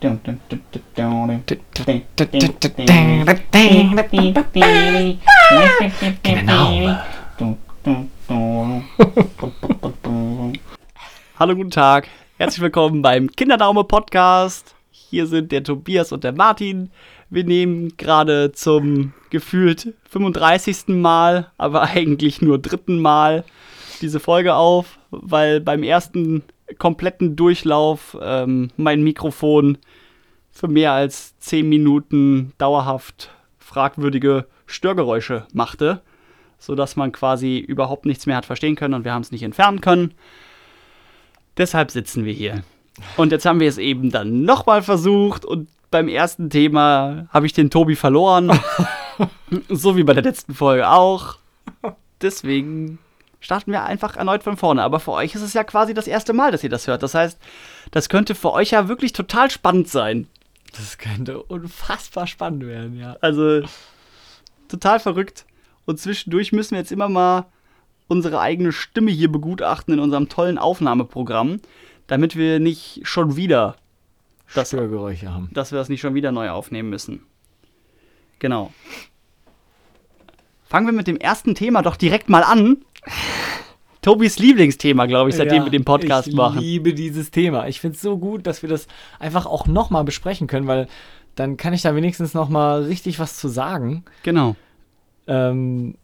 Hallo, 0.00 0.16
guten 11.56 11.70
Tag. 11.70 12.08
Herzlich 12.36 12.60
willkommen 12.60 13.02
beim 13.02 13.28
Kinderdaume 13.28 13.82
Podcast. 13.82 14.76
Hier 14.92 15.26
sind 15.26 15.50
der 15.50 15.64
Tobias 15.64 16.12
und 16.12 16.22
der 16.22 16.32
Martin. 16.32 16.92
Wir 17.28 17.42
nehmen 17.42 17.96
gerade 17.96 18.52
zum 18.52 19.14
gefühlt 19.30 19.94
35. 20.10 20.88
Mal, 20.88 21.50
aber 21.58 21.82
eigentlich 21.82 22.40
nur 22.40 22.60
dritten 22.60 23.00
Mal 23.00 23.44
diese 24.00 24.20
Folge 24.20 24.54
auf, 24.54 25.00
weil 25.10 25.60
beim 25.60 25.82
ersten 25.82 26.44
kompletten 26.76 27.36
Durchlauf 27.36 28.16
ähm, 28.20 28.70
mein 28.76 29.02
Mikrofon 29.02 29.78
für 30.50 30.68
mehr 30.68 30.92
als 30.92 31.38
10 31.38 31.68
Minuten 31.68 32.52
dauerhaft 32.58 33.30
fragwürdige 33.58 34.46
Störgeräusche 34.66 35.46
machte, 35.52 36.02
sodass 36.58 36.96
man 36.96 37.12
quasi 37.12 37.58
überhaupt 37.58 38.06
nichts 38.06 38.26
mehr 38.26 38.36
hat 38.36 38.46
verstehen 38.46 38.76
können 38.76 38.94
und 38.94 39.04
wir 39.04 39.12
haben 39.12 39.22
es 39.22 39.32
nicht 39.32 39.42
entfernen 39.42 39.80
können. 39.80 40.14
Deshalb 41.56 41.90
sitzen 41.90 42.24
wir 42.24 42.32
hier. 42.32 42.62
Und 43.16 43.32
jetzt 43.32 43.46
haben 43.46 43.60
wir 43.60 43.68
es 43.68 43.78
eben 43.78 44.10
dann 44.10 44.42
nochmal 44.42 44.82
versucht 44.82 45.44
und 45.44 45.68
beim 45.90 46.08
ersten 46.08 46.50
Thema 46.50 47.28
habe 47.30 47.46
ich 47.46 47.52
den 47.52 47.70
Tobi 47.70 47.96
verloren. 47.96 48.58
so 49.68 49.96
wie 49.96 50.02
bei 50.02 50.12
der 50.12 50.22
letzten 50.22 50.54
Folge 50.54 50.88
auch. 50.88 51.38
Deswegen 52.20 52.98
starten 53.40 53.72
wir 53.72 53.84
einfach 53.84 54.16
erneut 54.16 54.42
von 54.42 54.56
vorne. 54.56 54.82
Aber 54.82 55.00
für 55.00 55.12
euch 55.12 55.34
ist 55.34 55.42
es 55.42 55.54
ja 55.54 55.64
quasi 55.64 55.94
das 55.94 56.06
erste 56.06 56.32
Mal, 56.32 56.52
dass 56.52 56.64
ihr 56.64 56.70
das 56.70 56.86
hört. 56.86 57.02
Das 57.02 57.14
heißt, 57.14 57.38
das 57.90 58.08
könnte 58.08 58.34
für 58.34 58.52
euch 58.52 58.70
ja 58.70 58.88
wirklich 58.88 59.12
total 59.12 59.50
spannend 59.50 59.88
sein. 59.88 60.26
Das 60.76 60.98
könnte 60.98 61.42
unfassbar 61.42 62.26
spannend 62.26 62.66
werden, 62.66 62.98
ja. 62.98 63.16
Also 63.20 63.62
total 64.68 65.00
verrückt. 65.00 65.46
Und 65.86 65.98
zwischendurch 65.98 66.52
müssen 66.52 66.72
wir 66.72 66.78
jetzt 66.78 66.92
immer 66.92 67.08
mal 67.08 67.46
unsere 68.08 68.40
eigene 68.40 68.72
Stimme 68.72 69.10
hier 69.10 69.30
begutachten 69.30 69.94
in 69.94 70.00
unserem 70.00 70.28
tollen 70.28 70.58
Aufnahmeprogramm, 70.58 71.60
damit 72.06 72.36
wir 72.36 72.58
nicht 72.60 73.00
schon 73.04 73.36
wieder 73.36 73.76
das, 74.54 74.68
Störgeräusche 74.68 75.32
haben. 75.32 75.50
Dass 75.52 75.72
wir 75.72 75.78
das 75.78 75.88
nicht 75.88 76.00
schon 76.00 76.14
wieder 76.14 76.32
neu 76.32 76.50
aufnehmen 76.50 76.90
müssen. 76.90 77.22
Genau. 78.38 78.72
Fangen 80.64 80.86
wir 80.86 80.92
mit 80.92 81.06
dem 81.06 81.16
ersten 81.16 81.54
Thema 81.54 81.82
doch 81.82 81.96
direkt 81.96 82.28
mal 82.28 82.42
an. 82.42 82.84
Tobis 84.02 84.38
Lieblingsthema, 84.38 85.06
glaube 85.06 85.30
ich, 85.30 85.36
seitdem 85.36 85.58
ja, 85.58 85.64
wir 85.64 85.70
den 85.70 85.84
Podcast 85.84 86.28
ich 86.28 86.34
machen. 86.34 86.58
Ich 86.58 86.64
liebe 86.64 86.94
dieses 86.94 87.30
Thema. 87.30 87.66
Ich 87.68 87.80
finde 87.80 87.96
es 87.96 88.02
so 88.02 88.16
gut, 88.16 88.46
dass 88.46 88.62
wir 88.62 88.68
das 88.68 88.86
einfach 89.18 89.44
auch 89.44 89.66
nochmal 89.66 90.04
besprechen 90.04 90.46
können, 90.46 90.66
weil 90.66 90.86
dann 91.34 91.56
kann 91.56 91.72
ich 91.72 91.82
da 91.82 91.94
wenigstens 91.94 92.34
nochmal 92.34 92.84
richtig 92.84 93.18
was 93.18 93.36
zu 93.36 93.48
sagen. 93.48 94.04
Genau. 94.22 94.56
Ähm, 95.26 95.96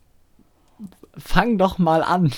fang 1.16 1.56
doch 1.56 1.78
mal 1.78 2.02
an. 2.02 2.32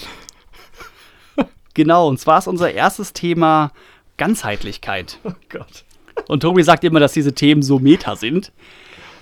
genau, 1.75 2.09
und 2.09 2.19
zwar 2.19 2.39
ist 2.39 2.47
unser 2.47 2.73
erstes 2.73 3.13
Thema 3.13 3.73
Ganzheitlichkeit. 4.17 5.19
Oh 5.25 5.33
Gott. 5.49 5.85
Und 6.29 6.41
Tobi 6.41 6.63
sagt 6.63 6.85
immer, 6.85 7.01
dass 7.01 7.13
diese 7.13 7.35
Themen 7.35 7.63
so 7.63 7.79
meta 7.79 8.17
sind. 8.17 8.53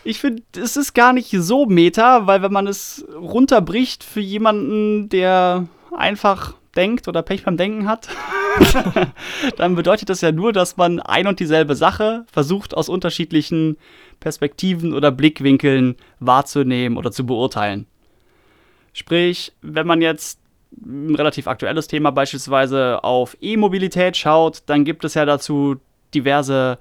Ich 0.04 0.20
finde, 0.20 0.42
es 0.56 0.76
ist 0.76 0.92
gar 0.92 1.14
nicht 1.14 1.30
so 1.30 1.64
meta, 1.64 2.26
weil 2.26 2.42
wenn 2.42 2.52
man 2.52 2.66
es 2.66 3.06
runterbricht 3.14 4.04
für 4.04 4.20
jemanden, 4.20 5.08
der 5.08 5.66
einfach 5.96 6.54
denkt 6.76 7.08
oder 7.08 7.22
Pech 7.22 7.44
beim 7.44 7.56
Denken 7.56 7.88
hat, 7.88 8.08
dann 9.56 9.74
bedeutet 9.74 10.10
das 10.10 10.20
ja 10.20 10.30
nur, 10.30 10.52
dass 10.52 10.76
man 10.76 11.00
ein 11.00 11.26
und 11.26 11.40
dieselbe 11.40 11.74
Sache 11.74 12.26
versucht 12.30 12.76
aus 12.76 12.88
unterschiedlichen 12.88 13.78
Perspektiven 14.20 14.92
oder 14.92 15.10
Blickwinkeln 15.10 15.96
wahrzunehmen 16.20 16.98
oder 16.98 17.10
zu 17.10 17.24
beurteilen. 17.24 17.86
Sprich, 18.92 19.52
wenn 19.62 19.86
man 19.86 20.02
jetzt 20.02 20.38
ein 20.84 21.14
relativ 21.14 21.46
aktuelles 21.46 21.88
Thema 21.88 22.10
beispielsweise 22.10 23.02
auf 23.02 23.36
E-Mobilität 23.40 24.16
schaut, 24.16 24.62
dann 24.66 24.84
gibt 24.84 25.04
es 25.04 25.14
ja 25.14 25.24
dazu 25.24 25.76
diverse, 26.14 26.78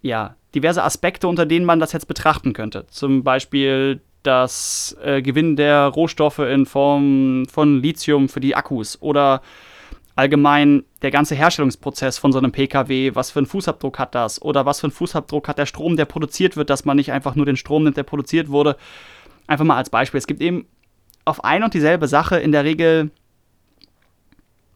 ja, 0.00 0.36
diverse 0.54 0.82
Aspekte, 0.82 1.28
unter 1.28 1.46
denen 1.46 1.64
man 1.64 1.80
das 1.80 1.92
jetzt 1.92 2.08
betrachten 2.08 2.52
könnte. 2.52 2.86
Zum 2.88 3.22
Beispiel 3.22 4.00
das 4.22 4.96
äh, 5.02 5.22
Gewinn 5.22 5.56
der 5.56 5.86
Rohstoffe 5.86 6.40
in 6.40 6.66
Form 6.66 7.46
von 7.50 7.80
Lithium 7.82 8.28
für 8.28 8.40
die 8.40 8.54
Akkus 8.54 9.00
oder 9.00 9.42
allgemein 10.16 10.84
der 11.00 11.10
ganze 11.10 11.34
Herstellungsprozess 11.34 12.18
von 12.18 12.32
so 12.32 12.38
einem 12.38 12.52
PKW, 12.52 13.14
was 13.14 13.30
für 13.30 13.38
einen 13.38 13.46
Fußabdruck 13.46 13.98
hat 13.98 14.14
das 14.14 14.42
oder 14.42 14.66
was 14.66 14.80
für 14.80 14.88
einen 14.88 14.92
Fußabdruck 14.92 15.48
hat 15.48 15.58
der 15.58 15.66
Strom, 15.66 15.96
der 15.96 16.04
produziert 16.04 16.56
wird, 16.56 16.68
dass 16.68 16.84
man 16.84 16.96
nicht 16.96 17.12
einfach 17.12 17.34
nur 17.34 17.46
den 17.46 17.56
Strom 17.56 17.84
nimmt, 17.84 17.96
der 17.96 18.02
produziert 18.02 18.50
wurde. 18.50 18.76
Einfach 19.46 19.64
mal 19.64 19.76
als 19.76 19.88
Beispiel. 19.88 20.18
Es 20.18 20.26
gibt 20.26 20.42
eben 20.42 20.66
auf 21.24 21.42
ein 21.44 21.62
und 21.62 21.72
dieselbe 21.72 22.06
Sache 22.06 22.38
in 22.38 22.52
der 22.52 22.64
Regel 22.64 23.10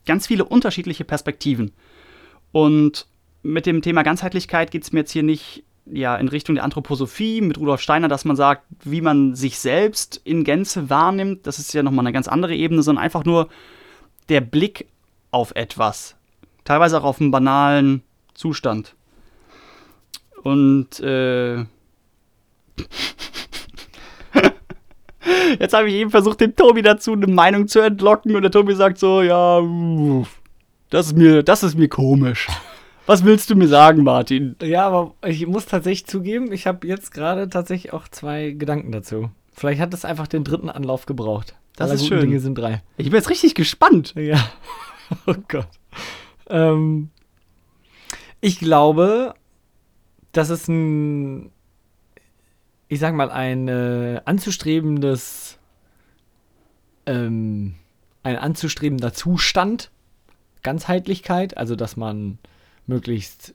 ganz 0.07 0.27
viele 0.27 0.45
unterschiedliche 0.45 1.05
Perspektiven. 1.05 1.73
Und 2.53 3.07
mit 3.45 3.67
dem 3.67 3.83
Thema 3.83 4.03
Ganzheitlichkeit 4.03 4.71
geht 4.71 4.83
es 4.83 4.93
mir 4.93 5.01
jetzt 5.01 5.13
hier 5.13 5.23
nicht 5.23 5.63
ja, 5.87 6.17
in 6.17 6.29
Richtung 6.29 6.55
der 6.55 6.65
Anthroposophie 6.65 7.43
mit 7.43 7.59
Rudolf 7.59 7.83
Steiner, 7.83 8.09
dass 8.09 8.25
man 8.25 8.37
sagt, 8.37 8.63
wie 8.83 9.03
man 9.03 9.35
sich 9.35 9.59
selbst 9.59 10.21
in 10.25 10.43
Gänze 10.43 10.89
wahrnimmt. 10.89 11.47
Das 11.47 11.59
ist 11.59 11.75
ja 11.75 11.83
nochmal 11.83 12.05
eine 12.07 12.13
ganz 12.13 12.27
andere 12.27 12.55
Ebene, 12.55 12.83
sondern 12.83 13.05
einfach 13.05 13.25
nur 13.25 13.49
der 14.31 14.41
Blick 14.41 14.87
auf 15.31 15.53
etwas. 15.55 16.17
Teilweise 16.65 16.99
auch 16.99 17.05
auf 17.05 17.21
einen 17.21 17.31
banalen 17.31 18.03
Zustand. 18.33 18.95
Und 20.43 21.01
äh, 21.01 21.57
jetzt 25.59 25.75
habe 25.75 25.89
ich 25.89 25.95
eben 25.95 26.11
versucht, 26.11 26.41
dem 26.41 26.57
Tobi 26.57 26.81
dazu 26.81 27.13
eine 27.13 27.27
Meinung 27.27 27.69
zu 27.69 27.81
entlocken 27.81 28.35
und 28.35 28.43
der 28.43 28.51
Tobi 28.51 28.75
sagt 28.75 28.97
so, 28.99 29.21
ja, 29.21 29.61
das 30.89 31.09
ist 31.09 31.17
mir, 31.17 31.43
das 31.43 31.63
ist 31.63 31.77
mir 31.77 31.89
komisch. 31.89 32.49
Was 33.07 33.25
willst 33.25 33.51
du 33.51 33.57
mir 33.57 33.69
sagen, 33.69 34.03
Martin? 34.03 34.57
Ja, 34.63 34.87
aber 34.87 35.15
ich 35.27 35.47
muss 35.47 35.67
tatsächlich 35.67 36.07
zugeben, 36.07 36.53
ich 36.53 36.67
habe 36.67 36.87
jetzt 36.87 37.13
gerade 37.13 37.49
tatsächlich 37.49 37.93
auch 37.93 38.09
zwei 38.09 38.53
Gedanken 38.53 38.93
dazu. 38.93 39.31
Vielleicht 39.53 39.81
hat 39.81 39.93
es 39.93 40.05
einfach 40.05 40.27
den 40.27 40.43
dritten 40.43 40.71
Anlauf 40.71 41.07
gebraucht. 41.07 41.55
Das 41.77 41.91
ist 41.91 42.07
schön. 42.07 42.21
Dinge 42.21 42.41
sind 42.41 42.57
drei. 42.57 42.83
Ich 42.97 43.07
bin 43.07 43.17
jetzt 43.17 43.31
richtig 43.31 43.55
gespannt. 43.55 44.15
Ja. 44.17 44.43
Oh 45.27 45.35
Gott. 45.49 45.69
Ähm, 46.49 47.11
ich 48.41 48.59
glaube, 48.59 49.35
dass 50.33 50.49
es 50.49 50.67
ein, 50.67 51.51
ich 52.89 53.01
sag 53.01 53.15
mal, 53.15 53.31
ein 53.31 53.69
äh, 53.69 54.23
anzustrebendes, 54.25 55.59
ähm, 57.05 57.75
ein 58.23 58.37
anzustrebender 58.37 59.13
Zustand, 59.13 59.91
Ganzheitlichkeit, 60.63 61.59
also 61.59 61.77
dass 61.77 61.99
man 61.99 62.39
möglichst 62.87 63.55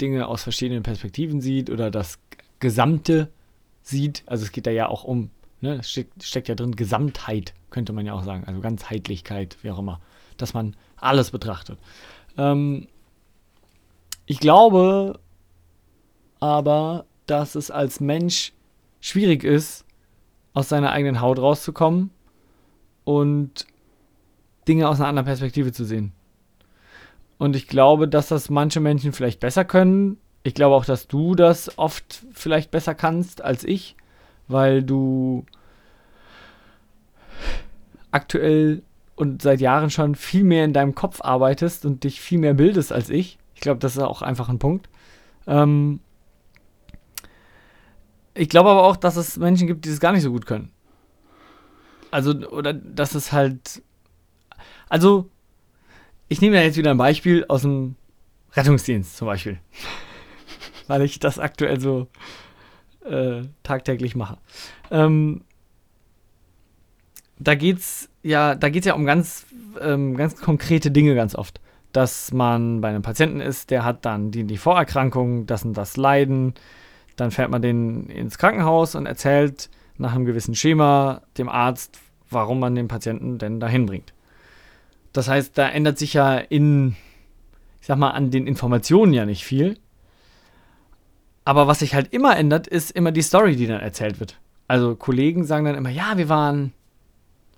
Dinge 0.00 0.26
aus 0.26 0.42
verschiedenen 0.42 0.82
Perspektiven 0.82 1.40
sieht 1.40 1.70
oder 1.70 1.90
das 1.90 2.18
Gesamte 2.60 3.30
sieht. 3.82 4.22
Also 4.26 4.44
es 4.44 4.52
geht 4.52 4.66
da 4.66 4.70
ja 4.70 4.88
auch 4.88 5.04
um, 5.04 5.30
ne, 5.60 5.82
steckt, 5.82 6.22
steckt 6.22 6.48
ja 6.48 6.54
drin 6.54 6.76
Gesamtheit, 6.76 7.54
könnte 7.70 7.92
man 7.92 8.06
ja 8.06 8.14
auch 8.14 8.24
sagen. 8.24 8.44
Also 8.46 8.60
Ganzheitlichkeit, 8.60 9.58
wie 9.62 9.70
auch 9.70 9.78
immer. 9.78 10.00
Dass 10.36 10.54
man 10.54 10.76
alles 10.96 11.30
betrachtet. 11.30 11.78
Ähm, 12.36 12.88
ich 14.26 14.40
glaube 14.40 15.20
aber, 16.40 17.06
dass 17.26 17.54
es 17.54 17.70
als 17.70 18.00
Mensch 18.00 18.52
schwierig 19.00 19.44
ist, 19.44 19.84
aus 20.52 20.68
seiner 20.68 20.90
eigenen 20.92 21.20
Haut 21.20 21.38
rauszukommen 21.38 22.10
und 23.04 23.66
Dinge 24.66 24.88
aus 24.88 24.98
einer 24.98 25.08
anderen 25.08 25.26
Perspektive 25.26 25.72
zu 25.72 25.84
sehen. 25.84 26.12
Und 27.38 27.56
ich 27.56 27.66
glaube, 27.66 28.08
dass 28.08 28.28
das 28.28 28.50
manche 28.50 28.80
Menschen 28.80 29.12
vielleicht 29.12 29.40
besser 29.40 29.64
können. 29.64 30.18
Ich 30.42 30.54
glaube 30.54 30.74
auch, 30.74 30.84
dass 30.84 31.08
du 31.08 31.34
das 31.34 31.78
oft 31.78 32.24
vielleicht 32.32 32.70
besser 32.70 32.94
kannst 32.94 33.42
als 33.42 33.64
ich, 33.64 33.96
weil 34.48 34.82
du 34.82 35.44
aktuell 38.10 38.82
und 39.16 39.42
seit 39.42 39.60
Jahren 39.60 39.90
schon 39.90 40.14
viel 40.14 40.44
mehr 40.44 40.64
in 40.64 40.72
deinem 40.72 40.94
Kopf 40.94 41.20
arbeitest 41.20 41.84
und 41.84 42.04
dich 42.04 42.20
viel 42.20 42.38
mehr 42.38 42.54
bildest 42.54 42.92
als 42.92 43.10
ich. 43.10 43.38
Ich 43.54 43.60
glaube, 43.60 43.80
das 43.80 43.96
ist 43.96 44.02
auch 44.02 44.22
einfach 44.22 44.48
ein 44.48 44.58
Punkt. 44.58 44.88
Ähm 45.46 46.00
ich 48.34 48.48
glaube 48.48 48.70
aber 48.70 48.84
auch, 48.84 48.96
dass 48.96 49.16
es 49.16 49.36
Menschen 49.36 49.66
gibt, 49.66 49.84
die 49.84 49.90
das 49.90 50.00
gar 50.00 50.12
nicht 50.12 50.22
so 50.22 50.30
gut 50.30 50.46
können. 50.46 50.70
Also, 52.10 52.32
oder 52.48 52.72
dass 52.72 53.14
es 53.14 53.32
halt. 53.32 53.82
Also, 54.88 55.28
ich 56.28 56.40
nehme 56.40 56.56
ja 56.56 56.62
jetzt 56.62 56.76
wieder 56.76 56.90
ein 56.90 56.96
Beispiel 56.96 57.44
aus 57.48 57.62
dem 57.62 57.96
Rettungsdienst 58.52 59.16
zum 59.16 59.26
Beispiel. 59.26 59.58
Weil 60.86 61.02
ich 61.02 61.18
das 61.18 61.38
aktuell 61.38 61.80
so 61.80 62.06
äh, 63.04 63.42
tagtäglich 63.62 64.14
mache. 64.16 64.38
Ähm, 64.90 65.42
da 67.38 67.54
geht's 67.54 68.08
ja, 68.22 68.54
da 68.54 68.70
geht's 68.70 68.86
ja 68.86 68.94
um 68.94 69.06
ganz, 69.06 69.46
ähm, 69.80 70.16
ganz 70.16 70.40
konkrete 70.40 70.90
Dinge 70.90 71.14
ganz 71.14 71.34
oft. 71.34 71.60
dass 71.92 72.32
man 72.32 72.82
bei 72.82 72.88
einem 72.90 73.00
Patienten 73.00 73.40
ist, 73.40 73.70
der 73.70 73.82
hat 73.82 74.04
dann 74.04 74.30
die, 74.30 74.44
die 74.44 74.58
Vorerkrankung, 74.58 75.46
das 75.46 75.64
und 75.64 75.72
das 75.74 75.96
Leiden. 75.96 76.52
Dann 77.16 77.30
fährt 77.30 77.50
man 77.50 77.62
den 77.62 78.08
ins 78.10 78.36
Krankenhaus 78.36 78.94
und 78.94 79.06
erzählt 79.06 79.70
nach 79.96 80.14
einem 80.14 80.26
gewissen 80.26 80.54
Schema 80.54 81.22
dem 81.38 81.48
Arzt, 81.48 81.98
warum 82.28 82.60
man 82.60 82.74
den 82.74 82.88
Patienten 82.88 83.38
denn 83.38 83.60
dahin 83.60 83.86
bringt. 83.86 84.12
Das 85.16 85.28
heißt, 85.28 85.56
da 85.56 85.68
ändert 85.68 85.98
sich 85.98 86.14
ja 86.14 86.36
in, 86.36 86.94
ich 87.80 87.86
sag 87.86 87.96
mal, 87.96 88.10
an 88.10 88.30
den 88.30 88.46
Informationen 88.46 89.14
ja 89.14 89.24
nicht 89.24 89.44
viel. 89.44 89.78
Aber 91.44 91.66
was 91.66 91.78
sich 91.78 91.94
halt 91.94 92.12
immer 92.12 92.36
ändert, 92.36 92.66
ist 92.66 92.90
immer 92.90 93.12
die 93.12 93.22
Story, 93.22 93.56
die 93.56 93.66
dann 93.66 93.80
erzählt 93.80 94.20
wird. 94.20 94.38
Also 94.68 94.94
Kollegen 94.94 95.44
sagen 95.44 95.64
dann 95.64 95.76
immer, 95.76 95.90
ja, 95.90 96.18
wir 96.18 96.28
waren 96.28 96.72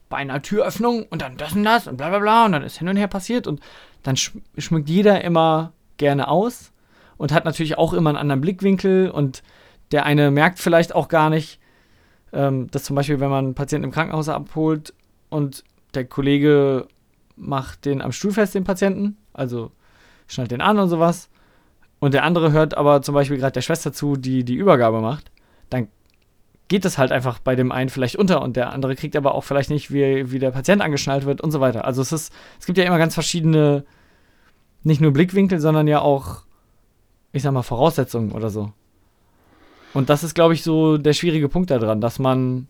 bei 0.09 0.19
einer 0.19 0.41
Türöffnung 0.41 1.05
und 1.11 1.23
dann 1.23 1.37
das 1.37 1.55
und 1.55 1.65
das 1.65 1.89
und 1.89 1.97
bla 1.97 2.11
bla 2.11 2.19
bla 2.21 2.45
und 2.47 2.53
dann 2.53 2.63
ist 2.63 2.79
hin 2.79 2.89
und 2.89 2.97
her 2.97 3.09
passiert 3.09 3.47
und 3.47 3.61
dann 4.03 4.17
schmückt 4.17 4.89
jeder 4.89 5.25
immer 5.25 5.73
gerne 5.97 6.29
aus 6.29 6.71
und 7.17 7.33
hat 7.33 7.45
natürlich 7.45 7.77
auch 7.77 7.93
immer 7.93 8.11
einen 8.11 8.19
anderen 8.19 8.41
Blickwinkel 8.41 9.11
und 9.11 9.43
der 9.91 10.05
eine 10.05 10.31
merkt 10.31 10.61
vielleicht 10.61 10.95
auch 10.95 11.09
gar 11.09 11.29
nicht, 11.29 11.59
ähm, 12.33 12.71
dass 12.71 12.85
zum 12.85 12.95
Beispiel, 12.95 13.21
wenn 13.21 13.31
man 13.31 13.47
einen 13.47 13.55
Patienten 13.55 13.87
im 13.87 13.91
Krankenhaus 13.91 14.29
abholt 14.29 14.95
und 15.29 15.65
der 15.95 16.05
Kollege 16.05 16.87
macht 17.39 17.85
den 17.85 18.03
am 18.03 18.13
Stuhl 18.13 18.33
fest, 18.33 18.55
den 18.55 18.65
Patienten, 18.65 19.17
also 19.33 19.71
schnallt 20.27 20.51
den 20.51 20.61
an 20.61 20.79
und 20.79 20.89
sowas, 20.89 21.31
und 22.01 22.15
der 22.15 22.25
andere 22.25 22.53
hört 22.53 22.77
aber 22.77 23.03
zum 23.03 23.15
Beispiel 23.15 23.39
gerade 23.39 23.53
der 23.53 23.63
Schwester 23.63 23.93
zu, 23.93 24.17
die 24.17 24.45
die 24.45 24.55
Übergabe 24.55 25.01
macht, 25.01 25.31
dann 25.71 25.89
geht 26.69 26.85
es 26.85 26.99
halt 26.99 27.13
einfach 27.13 27.39
bei 27.39 27.57
dem 27.57 27.73
einen 27.73 27.89
vielleicht 27.89 28.17
unter 28.17 28.43
und 28.43 28.57
der 28.57 28.73
andere 28.73 28.95
kriegt 28.95 29.17
aber 29.17 29.35
auch 29.35 29.43
vielleicht 29.43 29.71
nicht, 29.71 29.91
wie, 29.93 30.31
wie 30.31 30.39
der 30.39 30.51
Patient 30.51 30.83
angeschnallt 30.83 31.25
wird 31.25 31.41
und 31.41 31.51
so 31.51 31.61
weiter. 31.61 31.85
Also 31.85 32.03
es 32.03 32.13
ist, 32.13 32.33
es 32.61 32.67
gibt 32.67 32.79
ja 32.79 32.85
immer 32.85 32.99
ganz 32.99 33.15
verschiedene, 33.15 33.85
nicht 34.83 35.01
nur 35.01 35.13
Blickwinkel, 35.13 35.61
sondern 35.61 35.89
ja 35.89 36.01
auch, 36.01 36.43
ich 37.33 37.43
sag 37.43 37.53
mal, 37.53 37.63
Voraussetzungen 37.63 38.33
oder 38.33 38.51
so. 38.51 38.73
Und 39.95 40.11
das 40.11 40.23
ist, 40.23 40.35
glaube 40.35 40.55
ich, 40.55 40.63
so 40.63 40.99
der 40.99 41.15
schwierige 41.15 41.49
Punkt 41.49 41.71
daran, 41.71 42.01
dass 42.01 42.19
man, 42.19 42.69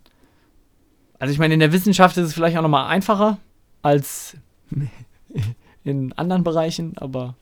also 1.19 1.33
ich 1.33 1.39
meine, 1.39 1.55
in 1.55 1.61
der 1.61 1.73
Wissenschaft 1.73 2.17
ist 2.17 2.27
es 2.29 2.35
vielleicht 2.35 2.57
auch 2.57 2.63
nochmal 2.63 2.87
einfacher 2.87 3.39
als 3.83 4.37
in 5.85 6.13
anderen 6.15 6.45
Bereichen, 6.45 6.97
aber 6.99 7.37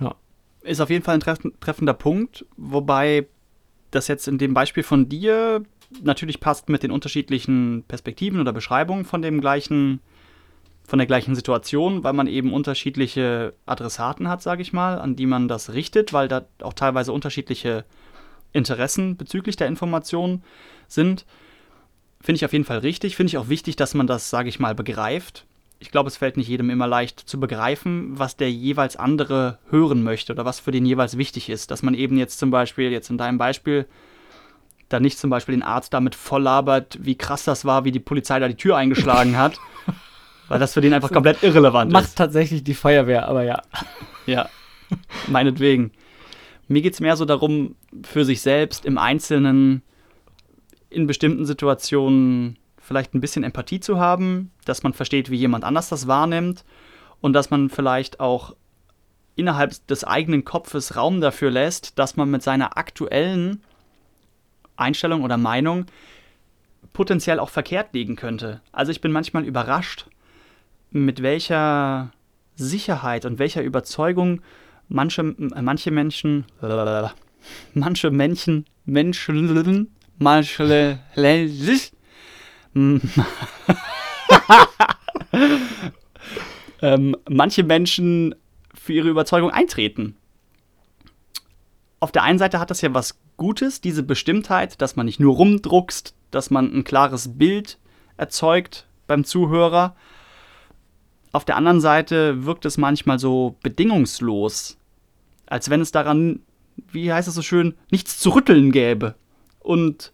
ja. 0.00 0.14
Ist 0.62 0.80
auf 0.80 0.90
jeden 0.90 1.04
Fall 1.04 1.14
ein 1.14 1.50
treffender 1.60 1.94
Punkt, 1.94 2.46
wobei 2.56 3.26
das 3.90 4.08
jetzt 4.08 4.28
in 4.28 4.38
dem 4.38 4.54
Beispiel 4.54 4.82
von 4.82 5.08
dir 5.08 5.64
natürlich 6.02 6.40
passt 6.40 6.68
mit 6.68 6.82
den 6.82 6.90
unterschiedlichen 6.90 7.84
Perspektiven 7.86 8.40
oder 8.40 8.52
Beschreibungen 8.52 9.04
von 9.04 9.22
dem 9.22 9.40
gleichen, 9.40 10.00
von 10.86 10.98
der 10.98 11.06
gleichen 11.06 11.34
Situation, 11.34 12.04
weil 12.04 12.12
man 12.12 12.26
eben 12.26 12.52
unterschiedliche 12.52 13.54
Adressaten 13.66 14.28
hat, 14.28 14.42
sage 14.42 14.62
ich 14.62 14.72
mal, 14.72 14.98
an 14.98 15.16
die 15.16 15.26
man 15.26 15.48
das 15.48 15.72
richtet, 15.72 16.12
weil 16.12 16.28
da 16.28 16.46
auch 16.62 16.72
teilweise 16.72 17.12
unterschiedliche 17.12 17.84
Interessen 18.52 19.16
bezüglich 19.16 19.56
der 19.56 19.68
Information 19.68 20.42
sind. 20.88 21.26
Finde 22.20 22.36
ich 22.36 22.44
auf 22.44 22.52
jeden 22.52 22.64
Fall 22.64 22.78
richtig. 22.78 23.16
Finde 23.16 23.28
ich 23.28 23.38
auch 23.38 23.48
wichtig, 23.48 23.76
dass 23.76 23.94
man 23.94 24.06
das, 24.06 24.30
sage 24.30 24.48
ich 24.48 24.58
mal, 24.58 24.74
begreift. 24.74 25.46
Ich 25.84 25.90
glaube, 25.90 26.08
es 26.08 26.16
fällt 26.16 26.38
nicht 26.38 26.48
jedem 26.48 26.70
immer 26.70 26.86
leicht 26.86 27.20
zu 27.20 27.38
begreifen, 27.38 28.18
was 28.18 28.38
der 28.38 28.50
jeweils 28.50 28.96
andere 28.96 29.58
hören 29.68 30.02
möchte 30.02 30.32
oder 30.32 30.46
was 30.46 30.58
für 30.58 30.70
den 30.70 30.86
jeweils 30.86 31.18
wichtig 31.18 31.50
ist. 31.50 31.70
Dass 31.70 31.82
man 31.82 31.92
eben 31.92 32.16
jetzt 32.16 32.38
zum 32.38 32.50
Beispiel, 32.50 32.90
jetzt 32.90 33.10
in 33.10 33.18
deinem 33.18 33.36
Beispiel, 33.36 33.84
da 34.88 34.98
nicht 34.98 35.18
zum 35.18 35.28
Beispiel 35.28 35.54
den 35.54 35.62
Arzt 35.62 35.92
damit 35.92 36.14
voll 36.14 36.42
labert, 36.42 36.96
wie 37.02 37.16
krass 37.16 37.44
das 37.44 37.66
war, 37.66 37.84
wie 37.84 37.92
die 37.92 38.00
Polizei 38.00 38.38
da 38.38 38.48
die 38.48 38.54
Tür 38.54 38.78
eingeschlagen 38.78 39.36
hat. 39.36 39.58
weil 40.48 40.58
das 40.58 40.72
für 40.72 40.80
den 40.80 40.94
einfach 40.94 41.12
komplett 41.12 41.42
irrelevant 41.42 41.92
Macht 41.92 42.04
ist. 42.04 42.10
Macht 42.12 42.16
tatsächlich 42.16 42.64
die 42.64 42.74
Feuerwehr, 42.74 43.28
aber 43.28 43.42
ja. 43.42 43.60
Ja, 44.26 44.48
meinetwegen. 45.26 45.90
Mir 46.66 46.80
geht 46.80 46.94
es 46.94 47.00
mehr 47.00 47.14
so 47.14 47.26
darum, 47.26 47.76
für 48.04 48.24
sich 48.24 48.40
selbst 48.40 48.86
im 48.86 48.96
Einzelnen 48.96 49.82
in 50.88 51.06
bestimmten 51.06 51.44
Situationen 51.44 52.56
vielleicht 52.84 53.14
ein 53.14 53.20
bisschen 53.20 53.44
Empathie 53.44 53.80
zu 53.80 53.98
haben, 53.98 54.50
dass 54.64 54.82
man 54.82 54.92
versteht, 54.92 55.30
wie 55.30 55.36
jemand 55.36 55.64
anders 55.64 55.88
das 55.88 56.06
wahrnimmt 56.06 56.64
und 57.20 57.32
dass 57.32 57.50
man 57.50 57.70
vielleicht 57.70 58.20
auch 58.20 58.54
innerhalb 59.36 59.86
des 59.88 60.04
eigenen 60.04 60.44
Kopfes 60.44 60.94
Raum 60.94 61.20
dafür 61.20 61.50
lässt, 61.50 61.98
dass 61.98 62.16
man 62.16 62.30
mit 62.30 62.42
seiner 62.42 62.76
aktuellen 62.76 63.62
Einstellung 64.76 65.22
oder 65.22 65.36
Meinung 65.36 65.86
potenziell 66.92 67.40
auch 67.40 67.48
verkehrt 67.48 67.94
liegen 67.94 68.16
könnte. 68.16 68.60
Also 68.70 68.92
ich 68.92 69.00
bin 69.00 69.12
manchmal 69.12 69.44
überrascht, 69.44 70.06
mit 70.90 71.22
welcher 71.22 72.12
Sicherheit 72.54 73.24
und 73.24 73.38
welcher 73.38 73.62
Überzeugung 73.62 74.42
manche, 74.88 75.22
manche 75.22 75.90
Menschen, 75.90 76.44
manche 77.74 78.10
Menschen, 78.10 78.66
Menschen, 78.84 79.88
manche, 80.18 81.00
ähm, 86.82 87.16
manche 87.28 87.62
Menschen 87.62 88.34
für 88.74 88.92
ihre 88.92 89.08
Überzeugung 89.08 89.50
eintreten. 89.50 90.16
Auf 92.00 92.12
der 92.12 92.22
einen 92.22 92.38
Seite 92.38 92.60
hat 92.60 92.70
das 92.70 92.82
ja 92.82 92.92
was 92.92 93.18
Gutes, 93.36 93.80
diese 93.80 94.02
Bestimmtheit, 94.02 94.80
dass 94.80 94.96
man 94.96 95.06
nicht 95.06 95.20
nur 95.20 95.34
rumdruckst, 95.34 96.14
dass 96.30 96.50
man 96.50 96.72
ein 96.72 96.84
klares 96.84 97.38
Bild 97.38 97.78
erzeugt 98.16 98.86
beim 99.06 99.24
Zuhörer. 99.24 99.96
Auf 101.32 101.44
der 101.44 101.56
anderen 101.56 101.80
Seite 101.80 102.44
wirkt 102.44 102.64
es 102.64 102.78
manchmal 102.78 103.18
so 103.18 103.56
bedingungslos, 103.62 104.78
als 105.46 105.70
wenn 105.70 105.80
es 105.80 105.92
daran, 105.92 106.40
wie 106.92 107.12
heißt 107.12 107.28
es 107.28 107.34
so 107.34 107.42
schön, 107.42 107.74
nichts 107.90 108.18
zu 108.18 108.30
rütteln 108.30 108.70
gäbe. 108.70 109.14
Und 109.58 110.12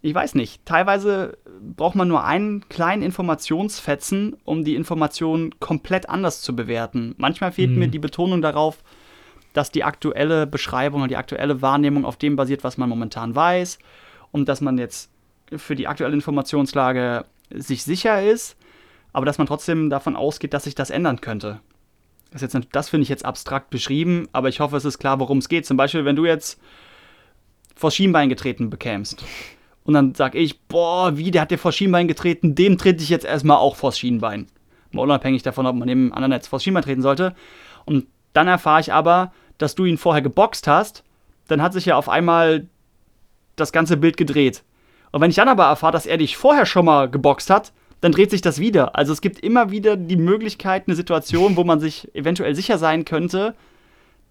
ich 0.00 0.14
weiß 0.14 0.36
nicht, 0.36 0.64
teilweise 0.64 1.38
braucht 1.60 1.96
man 1.96 2.06
nur 2.06 2.24
einen 2.24 2.68
kleinen 2.68 3.02
Informationsfetzen, 3.02 4.36
um 4.44 4.64
die 4.64 4.76
Information 4.76 5.58
komplett 5.58 6.08
anders 6.08 6.40
zu 6.40 6.54
bewerten. 6.54 7.14
Manchmal 7.18 7.52
fehlt 7.52 7.70
mhm. 7.70 7.78
mir 7.78 7.88
die 7.88 7.98
Betonung 7.98 8.40
darauf, 8.40 8.84
dass 9.54 9.72
die 9.72 9.82
aktuelle 9.82 10.46
Beschreibung 10.46 11.02
und 11.02 11.10
die 11.10 11.16
aktuelle 11.16 11.62
Wahrnehmung 11.62 12.04
auf 12.04 12.16
dem 12.16 12.36
basiert, 12.36 12.62
was 12.62 12.78
man 12.78 12.88
momentan 12.88 13.34
weiß 13.34 13.78
und 14.30 14.48
dass 14.48 14.60
man 14.60 14.78
jetzt 14.78 15.10
für 15.56 15.74
die 15.74 15.88
aktuelle 15.88 16.14
Informationslage 16.14 17.24
sich 17.50 17.82
sicher 17.82 18.22
ist, 18.22 18.56
aber 19.12 19.26
dass 19.26 19.38
man 19.38 19.46
trotzdem 19.48 19.90
davon 19.90 20.14
ausgeht, 20.14 20.54
dass 20.54 20.64
sich 20.64 20.76
das 20.76 20.90
ändern 20.90 21.20
könnte. 21.20 21.60
Das, 22.30 22.46
das 22.70 22.88
finde 22.88 23.02
ich 23.02 23.08
jetzt 23.08 23.24
abstrakt 23.24 23.70
beschrieben, 23.70 24.28
aber 24.32 24.48
ich 24.48 24.60
hoffe, 24.60 24.76
es 24.76 24.84
ist 24.84 24.98
klar, 24.98 25.18
worum 25.18 25.38
es 25.38 25.48
geht. 25.48 25.66
Zum 25.66 25.78
Beispiel, 25.78 26.04
wenn 26.04 26.14
du 26.14 26.26
jetzt 26.26 26.60
vor 27.74 27.90
Schienbein 27.90 28.28
getreten 28.28 28.70
bekämst 28.70 29.24
und 29.88 29.94
dann 29.94 30.14
sag 30.14 30.34
ich, 30.34 30.60
boah, 30.64 31.16
wie, 31.16 31.30
der 31.30 31.40
hat 31.40 31.50
dir 31.50 31.56
vor 31.56 31.72
Schienbein 31.72 32.08
getreten, 32.08 32.54
dem 32.54 32.76
trete 32.76 33.02
ich 33.02 33.08
jetzt 33.08 33.24
erstmal 33.24 33.56
auch 33.56 33.74
vors 33.74 33.98
Schienbein. 33.98 34.46
Mal 34.90 35.00
unabhängig 35.00 35.42
davon, 35.42 35.64
ob 35.64 35.76
man 35.76 35.88
dem 35.88 36.12
anderen 36.12 36.32
jetzt 36.32 36.48
vors 36.48 36.62
Schienbein 36.62 36.82
treten 36.82 37.00
sollte. 37.00 37.34
Und 37.86 38.06
dann 38.34 38.48
erfahre 38.48 38.82
ich 38.82 38.92
aber, 38.92 39.32
dass 39.56 39.74
du 39.74 39.86
ihn 39.86 39.96
vorher 39.96 40.20
geboxt 40.20 40.68
hast, 40.68 41.04
dann 41.46 41.62
hat 41.62 41.72
sich 41.72 41.86
ja 41.86 41.96
auf 41.96 42.10
einmal 42.10 42.68
das 43.56 43.72
ganze 43.72 43.96
Bild 43.96 44.18
gedreht. 44.18 44.62
Und 45.10 45.22
wenn 45.22 45.30
ich 45.30 45.36
dann 45.36 45.48
aber 45.48 45.64
erfahre, 45.64 45.94
dass 45.94 46.04
er 46.04 46.18
dich 46.18 46.36
vorher 46.36 46.66
schon 46.66 46.84
mal 46.84 47.08
geboxt 47.08 47.48
hat, 47.48 47.72
dann 48.02 48.12
dreht 48.12 48.30
sich 48.30 48.42
das 48.42 48.58
wieder. 48.58 48.94
Also 48.94 49.14
es 49.14 49.22
gibt 49.22 49.40
immer 49.40 49.70
wieder 49.70 49.96
die 49.96 50.18
Möglichkeit, 50.18 50.86
eine 50.86 50.96
Situation, 50.96 51.56
wo 51.56 51.64
man 51.64 51.80
sich 51.80 52.14
eventuell 52.14 52.54
sicher 52.54 52.76
sein 52.76 53.06
könnte, 53.06 53.54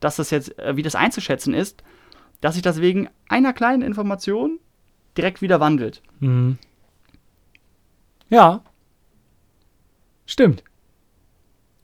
dass 0.01 0.17
das 0.17 0.29
jetzt, 0.29 0.59
äh, 0.59 0.75
wie 0.75 0.83
das 0.83 0.93
einzuschätzen 0.93 1.55
ist, 1.55 1.81
dass 2.41 2.53
sich 2.53 2.61
das 2.61 2.79
wegen 2.79 3.09
einer 3.27 3.53
kleinen 3.53 3.81
Information 3.81 4.59
direkt 5.17 5.41
wieder 5.41 5.59
wandelt. 5.59 6.01
Mhm. 6.19 6.57
Ja. 8.29 8.61
Stimmt. 10.25 10.63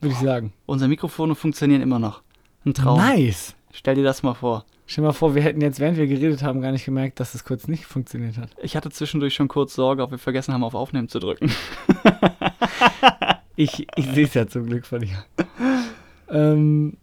Würde 0.01 0.13
ich 0.13 0.19
sagen. 0.19 0.53
Unsere 0.65 0.89
Mikrofone 0.89 1.35
funktionieren 1.35 1.81
immer 1.81 1.99
noch. 1.99 2.21
Ein 2.65 2.73
Traum. 2.73 2.97
Nice. 2.97 3.55
Stell 3.71 3.95
dir 3.95 4.03
das 4.03 4.21
mal 4.23 4.33
vor. 4.33 4.65
Stell 4.85 5.01
dir 5.01 5.07
mal 5.07 5.13
vor, 5.13 5.33
wir 5.33 5.41
hätten 5.41 5.61
jetzt, 5.61 5.79
während 5.79 5.97
wir 5.97 6.07
geredet 6.07 6.43
haben, 6.43 6.61
gar 6.61 6.71
nicht 6.73 6.83
gemerkt, 6.85 7.19
dass 7.19 7.33
es 7.35 7.45
kurz 7.45 7.67
nicht 7.67 7.85
funktioniert 7.85 8.37
hat. 8.37 8.49
Ich 8.61 8.75
hatte 8.75 8.89
zwischendurch 8.91 9.33
schon 9.33 9.47
kurz 9.47 9.73
Sorge, 9.73 10.03
ob 10.03 10.11
wir 10.11 10.17
vergessen 10.17 10.53
haben, 10.53 10.63
auf 10.63 10.75
Aufnehmen 10.75 11.07
zu 11.07 11.19
drücken. 11.19 11.51
ich 13.55 13.87
ich 13.95 14.05
sehe 14.07 14.25
es 14.25 14.33
ja 14.33 14.45
zum 14.47 14.65
Glück 14.65 14.85
von 14.85 14.99
dir. 14.99 15.25
ähm, 16.29 16.97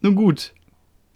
Nun 0.00 0.14
gut. 0.14 0.52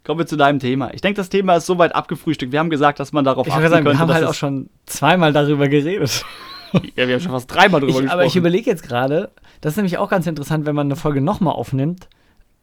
Kommen 0.07 0.21
wir 0.21 0.27
zu 0.27 0.37
deinem 0.37 0.61
Thema. 0.61 0.95
Ich 0.95 1.01
denke, 1.01 1.17
das 1.17 1.31
Thema 1.31 1.57
ist 1.57 1.67
soweit 1.67 1.93
abgefrühstückt. 1.93 2.53
Wir 2.53 2.61
haben 2.61 2.71
gesagt, 2.71 3.01
dass 3.01 3.13
man 3.13 3.25
darauf 3.25 3.45
ich 3.49 3.53
achten 3.53 3.65
sagen, 3.65 3.85
könnte. 3.85 3.99
Wir 3.99 3.99
haben 3.99 4.15
halt 4.15 4.25
auch 4.25 4.35
schon 4.35 4.71
zweimal 4.87 5.33
darüber 5.33 5.67
geredet. 5.67 6.25
ja, 6.95 7.09
wir 7.09 7.15
haben 7.15 7.21
schon 7.21 7.33
fast 7.33 7.53
dreimal 7.53 7.81
darüber 7.81 7.99
ich, 7.99 8.03
gesprochen. 8.03 8.11
Aber 8.11 8.25
ich 8.25 8.37
überlege 8.37 8.71
jetzt 8.71 8.85
gerade, 8.85 9.33
das 9.61 9.73
ist 9.73 9.79
nämlich 9.79 9.99
auch 9.99 10.09
ganz 10.09 10.29
interessant, 10.29 10.65
wenn 10.65 10.77
man 10.77 10.87
eine 10.87 10.95
Folge 10.95 11.21
nochmal 11.21 11.55
aufnimmt. 11.55 12.09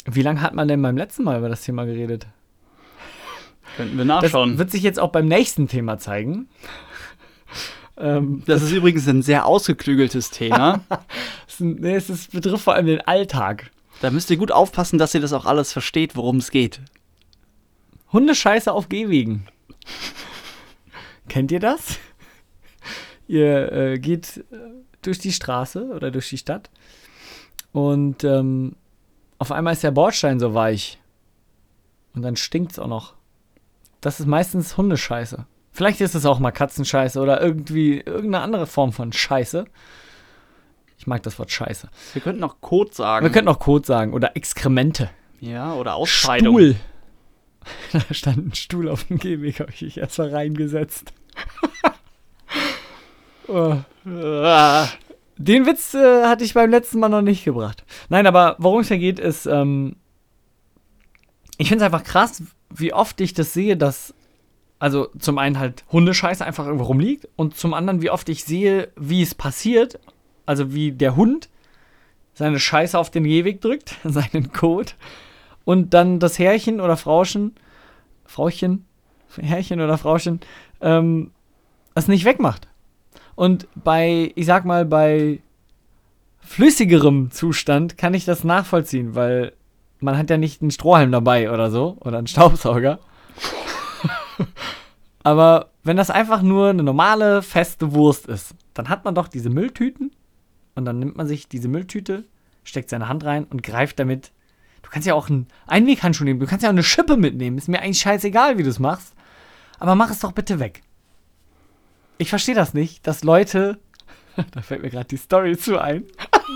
Wie 0.05 0.21
lange 0.21 0.41
hat 0.41 0.53
man 0.53 0.69
denn 0.69 0.81
beim 0.81 0.95
letzten 0.95 1.25
Mal 1.25 1.37
über 1.37 1.49
das 1.49 1.63
Thema 1.63 1.83
geredet? 1.83 2.27
Könnten 3.75 3.97
wir 3.97 4.05
nachschauen. 4.05 4.51
Das 4.51 4.59
wird 4.59 4.71
sich 4.71 4.83
jetzt 4.83 5.01
auch 5.01 5.11
beim 5.11 5.25
nächsten 5.25 5.67
Thema 5.67 5.97
zeigen. 5.97 6.47
Ähm, 7.97 8.43
Das 8.45 8.61
ist 8.61 8.71
übrigens 8.71 9.05
ein 9.09 9.21
sehr 9.21 9.45
ausgeklügeltes 9.45 10.31
Thema. 10.31 10.79
es, 11.47 11.59
nee, 11.59 11.95
es 11.95 12.27
betrifft 12.27 12.63
vor 12.63 12.75
allem 12.75 12.85
den 12.85 13.01
Alltag. 13.01 13.69
da 14.01 14.11
müsst 14.11 14.31
ihr 14.31 14.37
gut 14.37 14.53
aufpassen, 14.53 14.97
dass 14.97 15.13
ihr 15.13 15.19
das 15.19 15.33
auch 15.33 15.45
alles 15.45 15.73
versteht, 15.73 16.15
worum 16.15 16.37
es 16.37 16.49
geht. 16.49 16.79
Hundescheiße 18.13 18.71
auf 18.71 18.89
Gehwegen. 18.89 19.47
Kennt 21.27 21.51
ihr 21.51 21.59
das? 21.59 21.97
Ihr 23.27 23.71
äh, 23.71 23.99
geht 23.99 24.45
äh, 24.51 24.57
durch 25.01 25.19
die 25.19 25.31
Straße 25.31 25.89
oder 25.89 26.11
durch 26.11 26.29
die 26.29 26.37
Stadt 26.37 26.69
und 27.71 28.23
ähm, 28.23 28.75
auf 29.39 29.51
einmal 29.51 29.73
ist 29.73 29.83
der 29.83 29.91
Bordstein 29.91 30.39
so 30.39 30.53
weich. 30.53 30.99
Und 32.13 32.21
dann 32.21 32.35
stinkt 32.35 32.73
es 32.73 32.79
auch 32.79 32.87
noch. 32.87 33.15
Das 33.99 34.19
ist 34.19 34.27
meistens 34.27 34.77
Hundescheiße. 34.77 35.45
Vielleicht 35.71 36.01
ist 36.01 36.13
es 36.13 36.25
auch 36.25 36.37
mal 36.37 36.51
Katzenscheiße 36.51 37.19
oder 37.19 37.41
irgendwie 37.41 37.99
irgendeine 37.99 38.41
andere 38.41 38.67
Form 38.67 38.93
von 38.93 39.11
Scheiße. 39.11 39.65
Ich 40.99 41.07
mag 41.07 41.23
das 41.23 41.39
Wort 41.39 41.51
Scheiße. 41.51 41.89
Wir 42.13 42.21
könnten 42.21 42.43
auch 42.43 42.57
Kot 42.61 42.93
sagen. 42.93 43.25
Wir 43.25 43.31
könnten 43.31 43.49
auch 43.49 43.59
Kot 43.59 43.85
sagen 43.87 44.13
oder 44.13 44.37
Exkremente. 44.37 45.09
ja, 45.39 45.73
oder 45.73 45.95
Ausscheidung. 45.95 46.55
Stuhl. 46.55 46.75
Da 47.91 48.01
stand 48.11 48.47
ein 48.47 48.55
Stuhl 48.55 48.89
auf 48.89 49.05
dem 49.05 49.17
Gehweg, 49.17 49.59
habe 49.59 49.71
ich 49.71 49.81
mich 49.81 49.97
erst 49.97 50.17
mal 50.17 50.29
reingesetzt. 50.29 51.13
oh. 53.47 53.77
Den 55.37 55.65
Witz 55.65 55.93
äh, 55.93 56.23
hatte 56.25 56.43
ich 56.43 56.53
beim 56.53 56.69
letzten 56.69 56.99
Mal 56.99 57.09
noch 57.09 57.21
nicht 57.21 57.43
gebracht. 57.43 57.83
Nein, 58.09 58.27
aber 58.27 58.55
worum 58.59 58.81
es 58.81 58.87
hier 58.87 58.99
geht, 58.99 59.19
ist, 59.19 59.45
ähm, 59.45 59.95
ich 61.57 61.67
finde 61.67 61.83
es 61.83 61.91
einfach 61.91 62.03
krass, 62.03 62.43
wie 62.69 62.93
oft 62.93 63.19
ich 63.21 63.33
das 63.33 63.53
sehe, 63.53 63.77
dass, 63.77 64.13
also 64.79 65.07
zum 65.17 65.37
einen 65.37 65.59
halt 65.59 65.83
Hundescheiße 65.91 66.45
einfach 66.45 66.65
irgendwo 66.65 66.85
rumliegt 66.85 67.27
und 67.35 67.57
zum 67.57 67.73
anderen, 67.73 68.01
wie 68.01 68.09
oft 68.09 68.29
ich 68.29 68.43
sehe, 68.43 68.91
wie 68.95 69.21
es 69.21 69.35
passiert, 69.35 69.99
also 70.45 70.73
wie 70.73 70.91
der 70.91 71.15
Hund 71.15 71.49
seine 72.33 72.59
Scheiße 72.59 72.97
auf 72.97 73.11
den 73.11 73.23
Gehweg 73.23 73.61
drückt, 73.61 73.95
seinen 74.03 74.51
Kot 74.51 74.95
und 75.65 75.93
dann 75.93 76.19
das 76.19 76.39
Herrchen 76.39 76.81
oder 76.81 76.97
Frauchen, 76.97 77.55
Frauchen, 78.25 78.85
Herrchen 79.37 79.81
oder 79.81 79.97
Frauchen, 79.97 80.39
ähm, 80.81 81.31
es 81.95 82.07
nicht 82.07 82.25
wegmacht. 82.25 82.67
Und 83.35 83.67
bei, 83.75 84.31
ich 84.35 84.45
sag 84.45 84.65
mal, 84.65 84.85
bei 84.85 85.39
flüssigerem 86.39 87.31
Zustand 87.31 87.97
kann 87.97 88.13
ich 88.13 88.25
das 88.25 88.43
nachvollziehen, 88.43 89.15
weil 89.15 89.53
man 89.99 90.17
hat 90.17 90.29
ja 90.29 90.37
nicht 90.37 90.61
einen 90.61 90.71
Strohhalm 90.71 91.11
dabei 91.11 91.51
oder 91.51 91.71
so 91.71 91.97
oder 92.01 92.17
einen 92.17 92.27
Staubsauger. 92.27 92.99
Aber 95.23 95.69
wenn 95.83 95.97
das 95.97 96.09
einfach 96.09 96.41
nur 96.41 96.69
eine 96.69 96.83
normale, 96.83 97.41
feste 97.41 97.93
Wurst 97.93 98.27
ist, 98.27 98.55
dann 98.73 98.89
hat 98.89 99.05
man 99.05 99.15
doch 99.15 99.27
diese 99.27 99.49
Mülltüten 99.49 100.11
und 100.75 100.85
dann 100.85 100.99
nimmt 100.99 101.15
man 101.15 101.27
sich 101.27 101.47
diese 101.47 101.69
Mülltüte, 101.69 102.25
steckt 102.63 102.89
seine 102.89 103.07
Hand 103.07 103.23
rein 103.23 103.45
und 103.45 103.63
greift 103.63 103.99
damit. 103.99 104.31
Du 104.83 104.89
kannst 104.89 105.07
ja 105.07 105.15
auch 105.15 105.29
einen 105.29 105.47
Einweghandschuh 105.65 106.23
nehmen, 106.23 106.39
du 106.39 106.45
kannst 106.45 106.63
ja 106.63 106.69
auch 106.69 106.73
eine 106.73 106.83
Schippe 106.83 107.17
mitnehmen. 107.17 107.57
Ist 107.57 107.67
mir 107.67 107.81
eigentlich 107.81 107.99
scheißegal, 107.99 108.57
wie 108.57 108.63
du 108.63 108.69
es 108.69 108.79
machst. 108.79 109.13
Aber 109.79 109.95
mach 109.95 110.11
es 110.11 110.19
doch 110.19 110.31
bitte 110.31 110.59
weg. 110.59 110.83
Ich 112.19 112.29
verstehe 112.29 112.55
das 112.55 112.73
nicht, 112.73 113.05
dass 113.07 113.23
Leute, 113.23 113.79
da 114.51 114.61
fällt 114.61 114.83
mir 114.83 114.89
gerade 114.89 115.07
die 115.07 115.17
Story 115.17 115.57
zu 115.57 115.79
ein, 115.79 116.03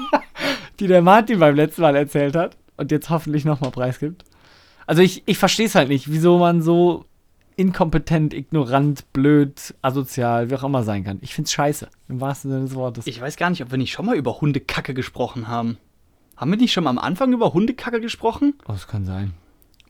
die 0.79 0.87
der 0.87 1.01
Martin 1.01 1.39
beim 1.39 1.55
letzten 1.55 1.81
Mal 1.81 1.95
erzählt 1.95 2.35
hat 2.35 2.55
und 2.77 2.91
jetzt 2.91 3.09
hoffentlich 3.09 3.43
nochmal 3.43 3.71
preisgibt. 3.71 4.23
Also 4.85 5.01
ich, 5.01 5.23
ich 5.25 5.37
verstehe 5.37 5.65
es 5.65 5.75
halt 5.75 5.89
nicht, 5.89 6.09
wieso 6.09 6.37
man 6.37 6.61
so 6.61 7.05
inkompetent, 7.57 8.33
ignorant, 8.33 9.11
blöd, 9.11 9.73
asozial, 9.81 10.49
wie 10.49 10.55
auch 10.55 10.63
immer 10.63 10.83
sein 10.83 11.03
kann. 11.03 11.17
Ich 11.21 11.33
find's 11.33 11.51
scheiße, 11.51 11.89
im 12.07 12.21
wahrsten 12.21 12.51
Sinne 12.51 12.65
des 12.65 12.75
Wortes. 12.75 13.07
ich 13.07 13.19
weiß 13.19 13.35
gar 13.35 13.49
nicht, 13.49 13.63
ob 13.63 13.71
wir 13.71 13.77
nicht 13.77 13.91
schon 13.91 14.05
mal 14.05 14.15
über 14.15 14.39
Hundekacke 14.39 14.93
gesprochen 14.93 15.47
haben. 15.47 15.77
Haben 16.37 16.51
wir 16.51 16.57
nicht 16.57 16.71
schon 16.71 16.83
mal 16.83 16.91
am 16.91 16.99
Anfang 16.99 17.33
über 17.33 17.53
Hundekacke 17.53 17.99
gesprochen? 17.99 18.53
oh, 18.67 18.71
das 18.71 18.87
kann 18.87 19.05
sein. 19.05 19.33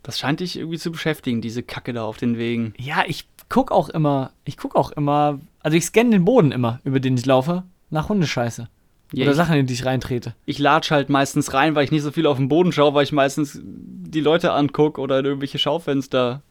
Das 0.02 0.18
scheint 0.18 0.40
dich 0.40 0.58
irgendwie 0.58 0.78
zu 0.78 0.92
beschäftigen, 0.92 1.42
diese 1.42 1.64
Kacke 1.64 1.92
da 1.92 2.04
auf 2.06 2.18
den 2.18 2.38
Wegen. 2.38 2.74
Ja, 2.78 3.04
ich 3.06 3.28
guck 3.50 3.72
auch 3.72 3.90
immer, 3.90 4.32
ich 4.46 4.56
guck 4.56 4.76
auch 4.76 4.92
immer, 4.92 5.40
also 5.60 5.76
ich 5.76 5.86
scanne 5.86 6.12
den 6.12 6.24
Boden 6.24 6.54
immer, 6.54 6.80
über 6.86 7.02
den 7.02 7.18
ich 7.18 7.26
laufe, 7.26 7.64
nach 7.90 8.08
Hundescheiße. 8.08 8.70
Ja, 9.14 9.24
Oder 9.24 9.32
ich, 9.32 9.38
Sachen, 9.38 9.58
in 9.58 9.66
die 9.68 9.74
ich 9.74 9.86
reintrete. 9.86 10.36
ich 10.46 10.60
latsch 10.60 10.92
halt 10.92 11.10
meistens 11.10 11.54
rein, 11.54 11.76
weil 11.76 11.84
ich 11.86 11.92
nicht 11.92 12.02
so 12.02 12.12
viel 12.12 12.28
auf 12.28 12.38
den 12.38 12.50
Boden 12.50 12.72
schaue, 12.72 12.94
weil 12.94 13.04
ich 13.04 13.12
meistens 13.12 13.60
die 13.64 14.20
Leute 14.22 14.52
angucke 14.54 15.00
oder 15.00 15.20
in 15.20 15.26
irgendwelche 15.26 15.60
Schaufenster 15.60 16.42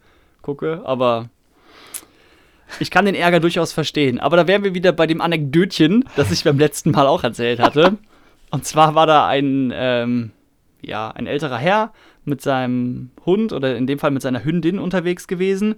gucke. 0.43 0.83
Aber 0.85 1.29
ich 2.81 2.91
kann 2.91 3.05
den 3.05 3.15
Ärger 3.15 3.41
durchaus 3.41 3.73
verstehen. 3.73 4.21
Aber 4.21 4.37
da 4.37 4.47
wären 4.47 4.65
wir 4.65 4.75
wieder 4.75 4.93
bei 4.93 5.07
dem 5.07 5.21
Anekdötchen, 5.21 6.05
das 6.17 6.31
ich 6.31 6.45
beim 6.45 6.59
letzten 6.59 6.91
Mal 6.91 7.07
auch 7.07 7.25
erzählt 7.25 7.59
hatte. 7.61 7.99
Und 8.51 8.65
zwar 8.65 8.95
war 8.95 9.07
da 9.07 9.27
ein, 9.27 9.73
ähm, 9.75 10.31
ja, 10.83 11.11
ein 11.11 11.27
älterer 11.27 11.59
Herr 11.59 11.93
mit 12.25 12.41
seinem 12.41 13.11
Hund 13.25 13.53
oder 13.53 13.77
in 13.77 13.87
dem 13.87 13.99
Fall 13.99 14.11
mit 14.11 14.23
seiner 14.23 14.45
Hündin 14.45 14.79
unterwegs 14.79 15.27
gewesen. 15.27 15.77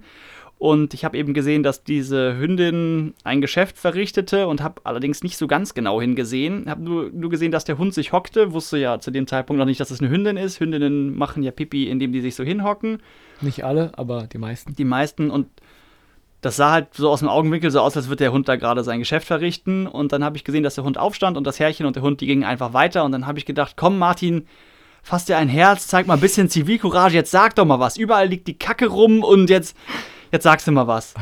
Und 0.58 0.92
ich 0.92 1.04
habe 1.04 1.16
eben 1.16 1.34
gesehen, 1.34 1.62
dass 1.62 1.84
diese 1.84 2.37
Hündin 2.37 3.14
ein 3.22 3.40
Geschäft 3.40 3.78
verrichtete 3.78 4.48
und 4.48 4.60
habe 4.60 4.80
allerdings 4.82 5.22
nicht 5.22 5.38
so 5.38 5.46
ganz 5.46 5.72
genau 5.72 6.00
hingesehen. 6.00 6.68
Habe 6.68 6.82
nur, 6.82 7.10
nur 7.10 7.30
gesehen, 7.30 7.52
dass 7.52 7.64
der 7.64 7.78
Hund 7.78 7.94
sich 7.94 8.12
hockte. 8.12 8.52
Wusste 8.52 8.76
ja 8.76 8.98
zu 8.98 9.12
dem 9.12 9.28
Zeitpunkt 9.28 9.58
noch 9.58 9.66
nicht, 9.66 9.78
dass 9.78 9.92
es 9.92 10.00
eine 10.00 10.10
Hündin 10.10 10.37
ist. 10.37 10.58
Hündinnen 10.58 11.16
machen 11.16 11.44
ja 11.44 11.52
Pipi, 11.52 11.88
indem 11.88 12.12
die 12.12 12.20
sich 12.20 12.34
so 12.34 12.42
hinhocken. 12.42 13.00
Nicht 13.40 13.64
alle, 13.64 13.96
aber 13.96 14.26
die 14.26 14.38
meisten. 14.38 14.75
Die 14.75 14.84
meisten. 14.84 15.30
Und 15.30 15.46
das 16.40 16.57
sah 16.57 16.71
halt 16.71 16.95
so 16.95 17.11
aus 17.11 17.21
dem 17.21 17.28
Augenwinkel 17.28 17.71
so 17.71 17.80
aus, 17.80 17.97
als 17.97 18.09
würde 18.09 18.25
der 18.25 18.33
Hund 18.33 18.49
da 18.49 18.57
gerade 18.57 18.85
sein 18.85 19.00
Geschäft 19.00 19.26
verrichten. 19.26 19.87
Und 19.87 20.12
dann 20.12 20.23
habe 20.23 20.37
ich 20.37 20.45
gesehen, 20.45 20.62
dass 20.62 20.76
der 20.76 20.85
Hund 20.85 20.97
aufstand 20.97 21.37
und 21.37 21.45
das 21.45 21.59
Herrchen 21.59 21.85
und 21.87 21.97
der 21.97 22.02
Hund, 22.02 22.21
die 22.21 22.26
gingen 22.26 22.45
einfach 22.45 22.73
weiter. 22.73 23.04
Und 23.04 23.12
dann 23.12 23.26
habe 23.26 23.38
ich 23.38 23.47
gedacht, 23.47 23.75
komm 23.76 23.99
Martin, 23.99 24.47
fass 25.02 25.25
dir 25.25 25.37
ein 25.37 25.49
Herz, 25.49 25.88
zeig 25.88 26.07
mal 26.07 26.14
ein 26.14 26.21
bisschen 26.21 26.49
Zivilcourage, 26.49 27.14
jetzt 27.14 27.33
sag 27.33 27.57
doch 27.57 27.64
mal 27.64 27.80
was. 27.80 27.97
Überall 27.97 28.28
liegt 28.28 28.47
die 28.47 28.59
Kacke 28.59 28.87
rum 28.87 29.25
und 29.25 29.50
jetzt, 29.50 29.76
jetzt 30.30 30.45
sagst 30.45 30.66
du 30.68 30.73
mal 30.73 30.87
was. 30.87 31.14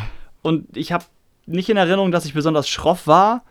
Und 0.43 0.77
ich 0.77 0.93
habe 0.93 1.05
nicht 1.47 1.71
in 1.71 1.79
Erinnerung, 1.79 2.13
dass 2.13 2.27
ich 2.27 2.35
besonders 2.35 2.69
schroff 2.69 3.07
war. 3.07 3.43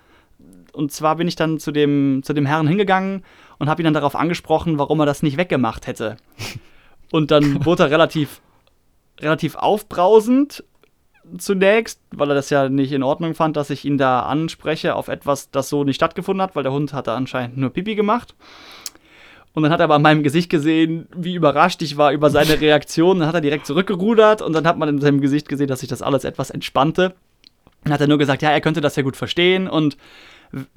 Und 0.72 0.92
zwar 0.92 1.16
bin 1.16 1.28
ich 1.28 1.36
dann 1.36 1.60
zu 1.60 1.72
dem, 1.72 2.22
zu 2.24 2.34
dem 2.34 2.46
Herrn 2.46 2.68
hingegangen 2.68 3.24
und 3.58 3.70
habe 3.70 3.82
ihn 3.82 3.86
dann 3.86 3.94
darauf 3.94 4.16
angesprochen, 4.16 4.78
warum 4.78 5.00
er 5.00 5.06
das 5.06 5.24
nicht 5.24 5.38
weggemacht 5.38 5.88
hätte. 5.88 6.18
Und 7.12 7.32
dann 7.32 7.66
wurde 7.66 7.84
er 7.84 7.92
relativ, 7.92 8.42
relativ 9.20 9.56
aufbrausend 9.56 10.64
zunächst, 11.38 12.00
weil 12.12 12.30
er 12.30 12.36
das 12.36 12.50
ja 12.50 12.70
nicht 12.70 12.92
in 12.92 13.04
Ordnung 13.04 13.36
fand, 13.36 13.58
dass 13.58 13.70
ich 13.70 13.86
ihn 13.86 13.98
da 13.98 14.22
anspreche 14.22 14.96
auf 14.96 15.08
etwas, 15.08 15.52
das 15.52 15.70
so 15.70 15.84
nicht 15.84 15.96
stattgefunden 15.96 16.42
hat, 16.42 16.56
weil 16.56 16.64
der 16.64 16.72
Hund 16.72 16.94
hatte 16.94 17.14
anscheinend 17.14 17.58
nur 17.58 17.70
Pipi 17.72 17.96
gemacht. 17.96 18.36
Und 19.54 19.64
dann 19.64 19.72
hat 19.72 19.80
er 19.80 19.86
aber 19.86 19.96
an 19.96 20.02
meinem 20.02 20.22
Gesicht 20.22 20.50
gesehen, 20.50 21.08
wie 21.16 21.34
überrascht 21.34 21.82
ich 21.82 21.96
war 21.96 22.12
über 22.12 22.30
seine 22.30 22.60
Reaktion. 22.60 23.20
Dann 23.20 23.28
hat 23.30 23.36
er 23.36 23.42
direkt 23.42 23.66
zurückgerudert 23.66 24.42
und 24.42 24.52
dann 24.52 24.68
hat 24.68 24.78
man 24.78 24.90
in 24.90 25.00
seinem 25.00 25.22
Gesicht 25.22 25.48
gesehen, 25.48 25.68
dass 25.68 25.80
sich 25.80 25.88
das 25.88 26.02
alles 26.02 26.26
etwas 26.26 26.50
entspannte. 26.50 27.16
Dann 27.84 27.94
hat 27.94 28.02
er 28.02 28.08
nur 28.08 28.18
gesagt, 28.18 28.42
ja, 28.42 28.50
er 28.50 28.60
könnte 28.60 28.82
das 28.82 28.98
ja 28.98 29.04
gut 29.04 29.16
verstehen 29.16 29.70
und 29.70 29.96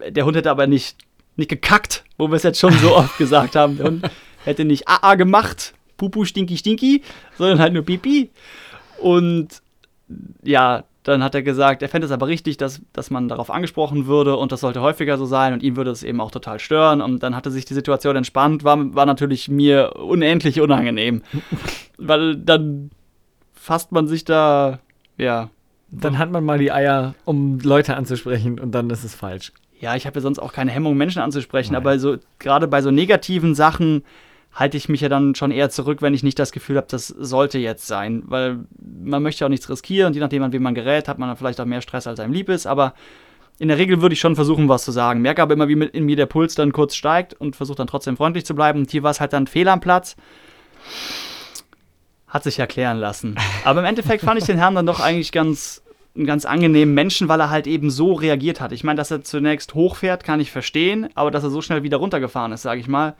der 0.06 0.24
Hund 0.24 0.36
hätte 0.36 0.50
aber 0.50 0.66
nicht, 0.66 0.96
nicht 1.36 1.48
gekackt, 1.48 2.04
wo 2.18 2.28
wir 2.28 2.36
es 2.36 2.44
jetzt 2.44 2.60
schon 2.60 2.72
so 2.74 2.94
oft 2.94 3.18
gesagt 3.18 3.56
haben. 3.56 3.78
Der 3.78 3.86
Hund 3.86 4.10
hätte 4.44 4.64
nicht 4.64 4.86
AA 4.86 5.16
gemacht, 5.16 5.74
Pupu 5.96 6.24
stinky 6.24 6.56
stinky, 6.56 7.02
sondern 7.36 7.58
halt 7.58 7.72
nur 7.72 7.82
Pipi. 7.82 8.30
Und 9.00 9.60
ja, 10.42 10.84
dann 11.02 11.22
hat 11.22 11.34
er 11.34 11.42
gesagt, 11.42 11.82
er 11.82 11.88
fände 11.88 12.06
es 12.06 12.12
aber 12.12 12.26
richtig, 12.26 12.58
dass, 12.58 12.82
dass 12.92 13.10
man 13.10 13.28
darauf 13.28 13.50
angesprochen 13.50 14.06
würde 14.06 14.36
und 14.36 14.52
das 14.52 14.60
sollte 14.60 14.82
häufiger 14.82 15.16
so 15.16 15.24
sein 15.24 15.54
und 15.54 15.62
ihn 15.62 15.76
würde 15.76 15.90
es 15.90 16.02
eben 16.02 16.20
auch 16.20 16.30
total 16.30 16.58
stören. 16.58 17.00
Und 17.00 17.22
dann 17.22 17.34
hatte 17.34 17.50
sich 17.50 17.64
die 17.64 17.74
Situation 17.74 18.14
entspannt, 18.16 18.62
war, 18.62 18.94
war 18.94 19.06
natürlich 19.06 19.48
mir 19.48 19.96
unendlich 19.96 20.60
unangenehm. 20.60 21.22
Weil 21.98 22.36
dann 22.36 22.90
fasst 23.54 23.90
man 23.92 24.06
sich 24.06 24.24
da, 24.24 24.80
ja. 25.16 25.50
Dann 25.90 26.18
hat 26.18 26.30
man 26.30 26.44
mal 26.44 26.58
die 26.58 26.70
Eier, 26.70 27.14
um 27.24 27.58
Leute 27.60 27.96
anzusprechen 27.96 28.60
und 28.60 28.72
dann 28.72 28.90
ist 28.90 29.04
es 29.04 29.14
falsch. 29.14 29.52
Ja, 29.80 29.96
ich 29.96 30.06
habe 30.06 30.16
ja 30.16 30.20
sonst 30.20 30.38
auch 30.38 30.52
keine 30.52 30.70
Hemmung, 30.70 30.96
Menschen 30.96 31.22
anzusprechen, 31.22 31.72
Nein. 31.72 31.80
aber 31.80 31.98
so 31.98 32.16
gerade 32.38 32.68
bei 32.68 32.82
so 32.82 32.90
negativen 32.90 33.54
Sachen 33.54 34.04
halte 34.58 34.76
ich 34.76 34.88
mich 34.88 35.00
ja 35.00 35.08
dann 35.08 35.36
schon 35.36 35.52
eher 35.52 35.70
zurück, 35.70 36.02
wenn 36.02 36.14
ich 36.14 36.24
nicht 36.24 36.38
das 36.38 36.50
Gefühl 36.50 36.76
habe, 36.76 36.88
das 36.90 37.06
sollte 37.06 37.58
jetzt 37.58 37.86
sein. 37.86 38.24
Weil 38.26 38.58
man 38.80 39.22
möchte 39.22 39.40
ja 39.40 39.46
auch 39.46 39.50
nichts 39.50 39.70
riskieren 39.70 40.08
und 40.08 40.14
je 40.14 40.20
nachdem, 40.20 40.42
an 40.42 40.52
wen 40.52 40.62
man 40.62 40.74
gerät, 40.74 41.06
hat 41.06 41.18
man 41.18 41.28
dann 41.28 41.36
vielleicht 41.36 41.60
auch 41.60 41.64
mehr 41.64 41.80
Stress, 41.80 42.08
als 42.08 42.18
einem 42.18 42.32
lieb 42.32 42.48
ist. 42.48 42.66
Aber 42.66 42.94
in 43.60 43.68
der 43.68 43.78
Regel 43.78 44.02
würde 44.02 44.14
ich 44.14 44.20
schon 44.20 44.34
versuchen, 44.34 44.68
was 44.68 44.84
zu 44.84 44.90
sagen. 44.90 45.22
Merke 45.22 45.42
aber 45.42 45.54
immer, 45.54 45.68
wie 45.68 45.74
in 45.74 46.04
mir 46.04 46.16
der 46.16 46.26
Puls 46.26 46.56
dann 46.56 46.72
kurz 46.72 46.96
steigt 46.96 47.34
und 47.34 47.54
versuche 47.54 47.76
dann 47.76 47.86
trotzdem 47.86 48.16
freundlich 48.16 48.44
zu 48.44 48.54
bleiben. 48.56 48.80
Und 48.80 48.90
hier 48.90 49.04
war 49.04 49.12
es 49.12 49.20
halt 49.20 49.32
dann 49.32 49.46
fehl 49.46 49.68
am 49.68 49.80
Platz. 49.80 50.16
Hat 52.26 52.42
sich 52.42 52.58
erklären 52.58 52.98
lassen. 52.98 53.36
Aber 53.64 53.80
im 53.80 53.86
Endeffekt 53.86 54.24
fand 54.24 54.40
ich 54.40 54.46
den 54.46 54.58
Herrn 54.58 54.74
dann 54.74 54.86
doch 54.86 55.00
eigentlich 55.00 55.30
ganz 55.30 55.82
einen 56.16 56.26
ganz 56.26 56.44
angenehmen 56.44 56.94
Menschen, 56.94 57.28
weil 57.28 57.38
er 57.38 57.50
halt 57.50 57.68
eben 57.68 57.90
so 57.90 58.12
reagiert 58.12 58.60
hat. 58.60 58.72
Ich 58.72 58.82
meine, 58.82 58.96
dass 58.96 59.12
er 59.12 59.22
zunächst 59.22 59.74
hochfährt, 59.74 60.24
kann 60.24 60.40
ich 60.40 60.50
verstehen, 60.50 61.08
aber 61.14 61.30
dass 61.30 61.44
er 61.44 61.50
so 61.50 61.62
schnell 61.62 61.84
wieder 61.84 61.98
runtergefahren 61.98 62.50
ist, 62.50 62.62
sage 62.62 62.80
ich 62.80 62.88
mal, 62.88 63.14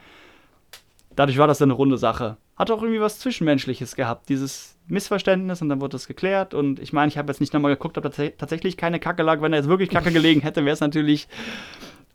dadurch 1.19 1.39
war 1.39 1.47
das 1.47 1.59
dann 1.59 1.71
eine 1.71 1.77
runde 1.77 1.99
Sache. 1.99 2.37
Hat 2.57 2.71
auch 2.71 2.83
irgendwie 2.83 3.01
was 3.01 3.19
Zwischenmenschliches 3.19 3.97
gehabt. 3.97 4.29
Dieses, 4.29 4.79
Missverständnis 4.89 5.63
und 5.63 5.69
dann 5.69 5.81
wurde 5.81 5.93
das 5.93 6.07
geklärt. 6.07 6.55
Und 6.55 6.81
ich 6.81 6.93
meine, 6.93 7.09
ich 7.09 7.19
habe 7.19 7.31
jetzt 7.31 7.41
nicht 7.41 7.53
nochmal 7.53 7.75
geguckt, 7.75 7.99
ob 7.99 8.05
da 8.05 8.11
tatsächlich 8.11 8.77
keine 8.77 8.99
Kacke 8.99 9.23
lag. 9.23 9.41
Wenn 9.41 9.53
da 9.53 9.59
jetzt 9.59 9.69
wirklich 9.69 9.91
Kacke 9.91 10.11
gelegen 10.11 10.41
hätte, 10.41 10.65
wäre 10.65 10.75
es 10.75 10.81
natürlich 10.81 11.29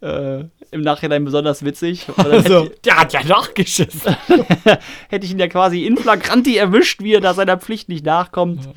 äh, 0.01 0.45
im 0.71 0.81
Nachhinein 0.81 1.23
besonders 1.23 1.63
witzig. 1.63 2.07
Also, 2.17 2.69
der 2.83 2.99
hat 2.99 3.13
ja 3.13 3.23
nachgeschissen. 3.23 4.15
hätte 5.09 5.25
ich 5.25 5.31
ihn 5.31 5.39
ja 5.39 5.47
quasi 5.47 5.85
in 5.85 5.97
flagranti 5.97 6.57
erwischt, 6.57 7.01
wie 7.01 7.13
er 7.13 7.21
da 7.21 7.33
seiner 7.33 7.57
Pflicht 7.57 7.89
nicht 7.89 8.05
nachkommt. 8.05 8.67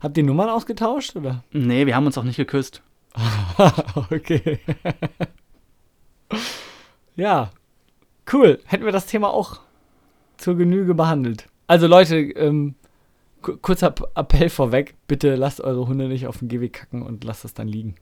Habt 0.00 0.16
ihr 0.16 0.24
Nummern 0.24 0.48
ausgetauscht, 0.48 1.16
oder? 1.16 1.42
Nee, 1.52 1.86
wir 1.86 1.96
haben 1.96 2.06
uns 2.06 2.18
auch 2.18 2.24
nicht 2.24 2.36
geküsst. 2.36 2.82
okay. 4.10 4.58
ja, 7.16 7.50
cool. 8.32 8.60
Hätten 8.66 8.84
wir 8.84 8.92
das 8.92 9.06
Thema 9.06 9.30
auch 9.30 9.60
zur 10.36 10.56
Genüge 10.56 10.94
behandelt. 10.94 11.46
Also 11.66 11.86
Leute, 11.86 12.16
ähm, 12.16 12.74
kurzer 13.40 13.94
Appell 14.14 14.50
vorweg, 14.50 14.94
bitte 15.06 15.34
lasst 15.36 15.60
eure 15.60 15.86
Hunde 15.86 16.08
nicht 16.08 16.26
auf 16.26 16.38
den 16.38 16.48
Gehweg 16.48 16.72
kacken 16.72 17.02
und 17.02 17.24
lasst 17.24 17.44
das 17.44 17.54
dann 17.54 17.68
liegen. 17.68 17.96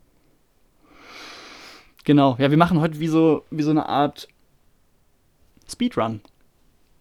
Genau, 2.05 2.37
ja, 2.39 2.51
wir 2.51 2.59
machen 2.59 2.81
heute 2.81 3.01
wie 3.01 3.09
so, 3.09 3.45
wie 3.51 3.63
so 3.63 3.71
eine 3.71 3.89
Art 3.89 4.29
Speedrun, 5.67 6.21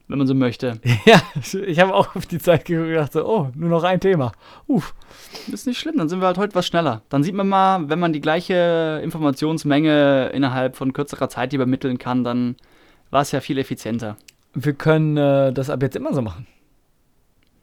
wenn 0.08 0.18
man 0.18 0.28
so 0.28 0.34
möchte. 0.34 0.80
Ja, 1.06 1.22
ich 1.66 1.80
habe 1.80 1.94
auch 1.94 2.16
auf 2.16 2.26
die 2.26 2.40
Zeit 2.40 2.64
geguckt 2.64 2.86
und 2.86 2.94
gedacht, 2.94 3.12
so, 3.12 3.28
oh, 3.28 3.50
nur 3.54 3.70
noch 3.70 3.84
ein 3.84 4.00
Thema. 4.00 4.32
Uff. 4.68 4.96
Ist 5.52 5.68
nicht 5.68 5.80
schlimm, 5.80 5.98
dann 5.98 6.08
sind 6.08 6.22
wir 6.22 6.28
halt 6.28 6.38
heute 6.38 6.56
was 6.56 6.66
schneller. 6.66 7.02
Dann 7.10 7.24
sieht 7.24 7.36
man 7.36 7.50
mal, 7.50 7.90
wenn 7.90 8.00
man 8.00 8.14
die 8.14 8.22
gleiche 8.22 9.02
Informationsmenge 9.04 10.30
innerhalb 10.34 10.78
von 10.78 10.94
kürzerer 10.94 11.28
Zeit 11.28 11.52
übermitteln 11.52 11.98
kann, 11.98 12.24
dann 12.24 12.56
war 13.14 13.22
es 13.22 13.32
ja 13.32 13.42
viel 13.42 13.60
effizienter. 13.60 14.18
Wir 14.56 14.74
können 14.74 15.18
äh, 15.18 15.54
das 15.54 15.70
ab 15.70 15.84
jetzt 15.84 15.96
immer 15.96 16.14
so 16.14 16.22
machen. 16.24 16.48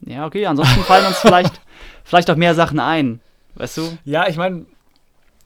Ja, 0.06 0.24
okay, 0.24 0.46
ansonsten 0.46 0.80
fallen 0.82 1.06
uns 1.06 1.18
vielleicht, 1.18 1.60
vielleicht 2.04 2.30
auch 2.30 2.36
mehr 2.36 2.54
Sachen 2.54 2.78
ein. 2.78 3.20
Weißt 3.56 3.76
du? 3.78 3.98
Ja, 4.04 4.28
ich 4.28 4.36
meine, 4.36 4.64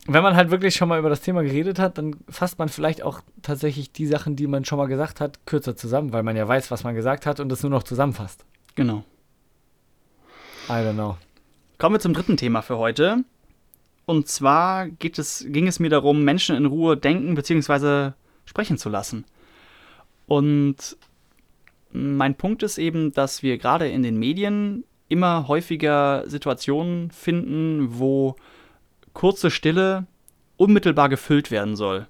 wenn 0.06 0.23
man 0.23 0.37
halt 0.37 0.50
wirklich 0.50 0.75
schon 0.75 0.90
mal 0.90 0.99
über 0.99 1.08
das 1.08 1.23
Thema 1.23 1.42
geredet 1.42 1.78
hat, 1.78 1.96
dann 1.96 2.16
fasst 2.28 2.58
man 2.58 2.68
vielleicht 2.68 3.02
auch 3.02 3.23
tatsächlich 3.40 3.92
die 3.92 4.06
Sachen, 4.06 4.37
die 4.37 4.46
man 4.46 4.66
schon 4.66 4.76
mal 4.76 4.87
gesagt 4.87 5.23
hat, 5.23 5.46
kürzer 5.46 5.75
zusammen, 5.75 6.12
weil 6.12 6.23
man 6.23 6.37
ja 6.37 6.46
weiß, 6.46 6.70
was 6.70 6.84
man 6.84 6.94
gesagt 6.94 7.25
hat 7.25 7.40
und 7.40 7.50
es 7.50 7.62
nur 7.62 7.70
noch 7.70 7.82
zusammenfasst. 7.82 8.44
Genau. 8.75 9.04
I 10.68 10.73
don't 10.73 10.92
know. 10.92 11.16
Kommen 11.78 11.94
wir 11.94 12.00
zum 12.00 12.12
dritten 12.12 12.37
Thema 12.37 12.61
für 12.61 12.76
heute. 12.76 13.25
Und 14.04 14.28
zwar 14.28 14.87
geht 14.87 15.18
es, 15.18 15.46
ging 15.49 15.66
es 15.66 15.80
mir 15.80 15.88
darum, 15.88 16.25
Menschen 16.25 16.56
in 16.56 16.66
Ruhe 16.66 16.99
denken 16.99 17.34
bzw. 17.34 18.12
sprechen 18.44 18.76
zu 18.76 18.90
lassen. 18.90 19.25
Und 20.26 20.96
mein 21.92 22.34
Punkt 22.34 22.62
ist 22.62 22.78
eben, 22.78 23.12
dass 23.12 23.42
wir 23.42 23.58
gerade 23.58 23.88
in 23.88 24.02
den 24.02 24.18
Medien 24.18 24.84
immer 25.08 25.48
häufiger 25.48 26.24
Situationen 26.26 27.10
finden, 27.10 27.98
wo 27.98 28.36
kurze 29.12 29.50
Stille 29.50 30.06
unmittelbar 30.56 31.08
gefüllt 31.08 31.50
werden 31.50 31.76
soll. 31.76 32.06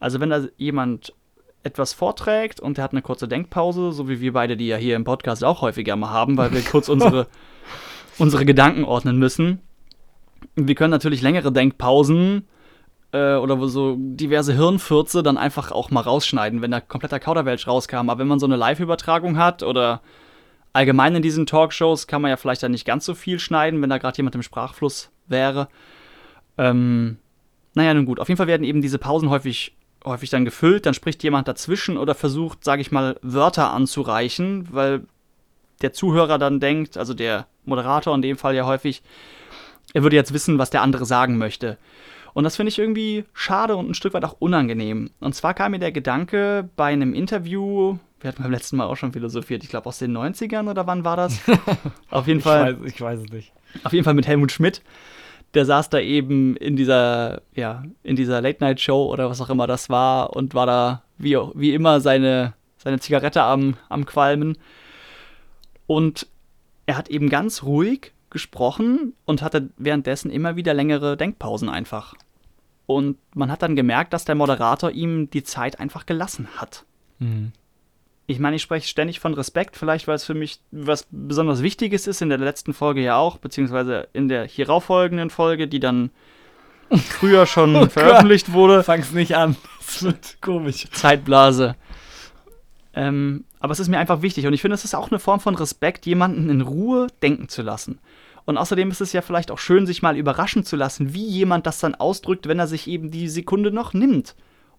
Also 0.00 0.20
wenn 0.20 0.30
da 0.30 0.46
jemand 0.56 1.14
etwas 1.62 1.92
vorträgt 1.92 2.60
und 2.60 2.76
der 2.76 2.84
hat 2.84 2.92
eine 2.92 3.02
kurze 3.02 3.28
Denkpause, 3.28 3.92
so 3.92 4.08
wie 4.08 4.20
wir 4.20 4.32
beide 4.32 4.56
die 4.56 4.66
ja 4.66 4.76
hier 4.76 4.96
im 4.96 5.04
Podcast 5.04 5.44
auch 5.44 5.62
häufiger 5.62 5.94
mal 5.94 6.10
haben, 6.10 6.36
weil 6.36 6.52
wir 6.52 6.62
kurz 6.62 6.88
unsere, 6.88 7.28
unsere 8.18 8.44
Gedanken 8.44 8.84
ordnen 8.84 9.18
müssen. 9.18 9.60
Wir 10.56 10.74
können 10.74 10.90
natürlich 10.90 11.22
längere 11.22 11.52
Denkpausen 11.52 12.38
äh, 12.38 12.61
oder 13.12 13.58
wo 13.58 13.66
so 13.66 13.96
diverse 13.98 14.54
Hirnfürze 14.54 15.22
dann 15.22 15.36
einfach 15.36 15.70
auch 15.70 15.90
mal 15.90 16.00
rausschneiden, 16.00 16.62
wenn 16.62 16.70
da 16.70 16.80
kompletter 16.80 17.20
Kauderwelsch 17.20 17.66
rauskam. 17.66 18.08
Aber 18.08 18.18
wenn 18.18 18.26
man 18.26 18.40
so 18.40 18.46
eine 18.46 18.56
Live-Übertragung 18.56 19.36
hat 19.36 19.62
oder 19.62 20.00
allgemein 20.72 21.14
in 21.14 21.22
diesen 21.22 21.44
Talkshows 21.44 22.06
kann 22.06 22.22
man 22.22 22.30
ja 22.30 22.38
vielleicht 22.38 22.62
dann 22.62 22.72
nicht 22.72 22.86
ganz 22.86 23.04
so 23.04 23.14
viel 23.14 23.38
schneiden, 23.38 23.82
wenn 23.82 23.90
da 23.90 23.98
gerade 23.98 24.16
jemand 24.16 24.34
im 24.34 24.42
Sprachfluss 24.42 25.10
wäre. 25.26 25.68
Ähm, 26.56 27.18
naja, 27.74 27.92
nun 27.94 28.06
gut. 28.06 28.20
Auf 28.20 28.28
jeden 28.28 28.38
Fall 28.38 28.46
werden 28.46 28.64
eben 28.64 28.80
diese 28.80 28.98
Pausen 28.98 29.30
häufig, 29.30 29.76
häufig 30.04 30.30
dann 30.30 30.44
gefüllt. 30.44 30.86
Dann 30.86 30.94
spricht 30.94 31.22
jemand 31.22 31.48
dazwischen 31.48 31.98
oder 31.98 32.14
versucht, 32.14 32.64
sage 32.64 32.80
ich 32.80 32.92
mal, 32.92 33.18
Wörter 33.22 33.72
anzureichen, 33.72 34.68
weil 34.70 35.02
der 35.82 35.92
Zuhörer 35.92 36.38
dann 36.38 36.60
denkt, 36.60 36.96
also 36.96 37.12
der 37.12 37.46
Moderator 37.64 38.14
in 38.14 38.22
dem 38.22 38.38
Fall 38.38 38.54
ja 38.54 38.64
häufig, 38.64 39.02
er 39.92 40.02
würde 40.02 40.16
jetzt 40.16 40.32
wissen, 40.32 40.58
was 40.58 40.70
der 40.70 40.82
andere 40.82 41.04
sagen 41.04 41.38
möchte. 41.38 41.76
Und 42.34 42.44
das 42.44 42.56
finde 42.56 42.68
ich 42.68 42.78
irgendwie 42.78 43.24
schade 43.34 43.76
und 43.76 43.90
ein 43.90 43.94
Stück 43.94 44.14
weit 44.14 44.24
auch 44.24 44.36
unangenehm. 44.38 45.10
Und 45.20 45.34
zwar 45.34 45.54
kam 45.54 45.72
mir 45.72 45.78
der 45.78 45.92
Gedanke 45.92 46.68
bei 46.76 46.86
einem 46.86 47.14
Interview, 47.14 47.98
wir 48.20 48.28
hatten 48.28 48.42
beim 48.42 48.52
letzten 48.52 48.76
Mal 48.76 48.86
auch 48.86 48.96
schon 48.96 49.12
philosophiert, 49.12 49.62
ich 49.64 49.70
glaube 49.70 49.86
aus 49.88 49.98
den 49.98 50.16
90ern 50.16 50.70
oder 50.70 50.86
wann 50.86 51.04
war 51.04 51.16
das? 51.16 51.38
auf 52.10 52.26
jeden 52.26 52.40
Fall. 52.40 52.72
Ich 52.72 52.80
weiß, 52.80 52.92
ich 52.92 53.00
weiß 53.00 53.20
es 53.20 53.32
nicht. 53.32 53.52
Auf 53.84 53.92
jeden 53.92 54.04
Fall 54.04 54.14
mit 54.14 54.26
Helmut 54.26 54.52
Schmidt. 54.52 54.82
Der 55.54 55.66
saß 55.66 55.90
da 55.90 55.98
eben 55.98 56.56
in 56.56 56.76
dieser, 56.76 57.42
ja, 57.54 57.82
in 58.02 58.16
dieser 58.16 58.40
Late-Night-Show 58.40 59.12
oder 59.12 59.28
was 59.28 59.40
auch 59.40 59.50
immer 59.50 59.66
das 59.66 59.90
war 59.90 60.34
und 60.34 60.54
war 60.54 60.66
da 60.66 61.02
wie, 61.18 61.36
wie 61.54 61.74
immer 61.74 62.00
seine, 62.00 62.54
seine 62.78 63.00
Zigarette 63.00 63.42
am, 63.42 63.74
am 63.90 64.06
Qualmen. 64.06 64.56
Und 65.86 66.26
er 66.86 66.96
hat 66.96 67.08
eben 67.10 67.28
ganz 67.28 67.62
ruhig 67.62 68.12
gesprochen 68.32 69.14
und 69.24 69.42
hatte 69.42 69.70
währenddessen 69.76 70.30
immer 70.30 70.56
wieder 70.56 70.74
längere 70.74 71.16
Denkpausen 71.16 71.68
einfach. 71.68 72.14
Und 72.86 73.16
man 73.34 73.50
hat 73.50 73.62
dann 73.62 73.76
gemerkt, 73.76 74.12
dass 74.12 74.24
der 74.24 74.34
Moderator 74.34 74.90
ihm 74.90 75.30
die 75.30 75.44
Zeit 75.44 75.78
einfach 75.78 76.06
gelassen 76.06 76.48
hat. 76.56 76.84
Mhm. 77.20 77.52
Ich 78.26 78.38
meine, 78.38 78.56
ich 78.56 78.62
spreche 78.62 78.88
ständig 78.88 79.20
von 79.20 79.34
Respekt, 79.34 79.76
vielleicht 79.76 80.08
weil 80.08 80.16
es 80.16 80.24
für 80.24 80.34
mich 80.34 80.60
was 80.70 81.06
besonders 81.10 81.62
Wichtiges 81.62 82.06
ist, 82.06 82.22
in 82.22 82.28
der 82.28 82.38
letzten 82.38 82.72
Folge 82.72 83.02
ja 83.02 83.16
auch, 83.16 83.38
beziehungsweise 83.38 84.08
in 84.12 84.28
der 84.28 84.46
hierauffolgenden 84.46 85.30
Folge, 85.30 85.68
die 85.68 85.80
dann 85.80 86.10
früher 86.90 87.46
schon 87.46 87.74
oh 87.76 87.86
veröffentlicht 87.86 88.46
Gott. 88.46 88.54
wurde. 88.54 88.82
Fang's 88.84 89.12
nicht 89.12 89.36
an, 89.36 89.56
es 89.80 90.02
wird 90.02 90.38
komisch. 90.40 90.88
Zeitblase. 90.92 91.76
Ähm, 92.94 93.44
aber 93.58 93.72
es 93.72 93.80
ist 93.80 93.88
mir 93.88 93.98
einfach 93.98 94.22
wichtig 94.22 94.46
und 94.46 94.52
ich 94.52 94.60
finde, 94.60 94.74
es 94.74 94.84
ist 94.84 94.94
auch 94.94 95.10
eine 95.10 95.18
Form 95.18 95.40
von 95.40 95.54
Respekt, 95.54 96.04
jemanden 96.04 96.50
in 96.50 96.60
Ruhe 96.60 97.06
denken 97.22 97.48
zu 97.48 97.62
lassen. 97.62 97.98
Und 98.44 98.58
außerdem 98.58 98.90
ist 98.90 99.00
es 99.00 99.12
ja 99.12 99.22
vielleicht 99.22 99.50
auch 99.50 99.58
schön, 99.58 99.86
sich 99.86 100.02
mal 100.02 100.16
überraschen 100.16 100.64
zu 100.64 100.76
lassen, 100.76 101.14
wie 101.14 101.24
jemand 101.24 101.66
das 101.66 101.78
dann 101.78 101.94
ausdrückt, 101.94 102.48
wenn 102.48 102.58
er 102.58 102.66
sich 102.66 102.88
eben 102.88 103.10
die 103.10 103.28
Sekunde 103.28 103.70
noch 103.70 103.94
nimmt. 103.94 104.34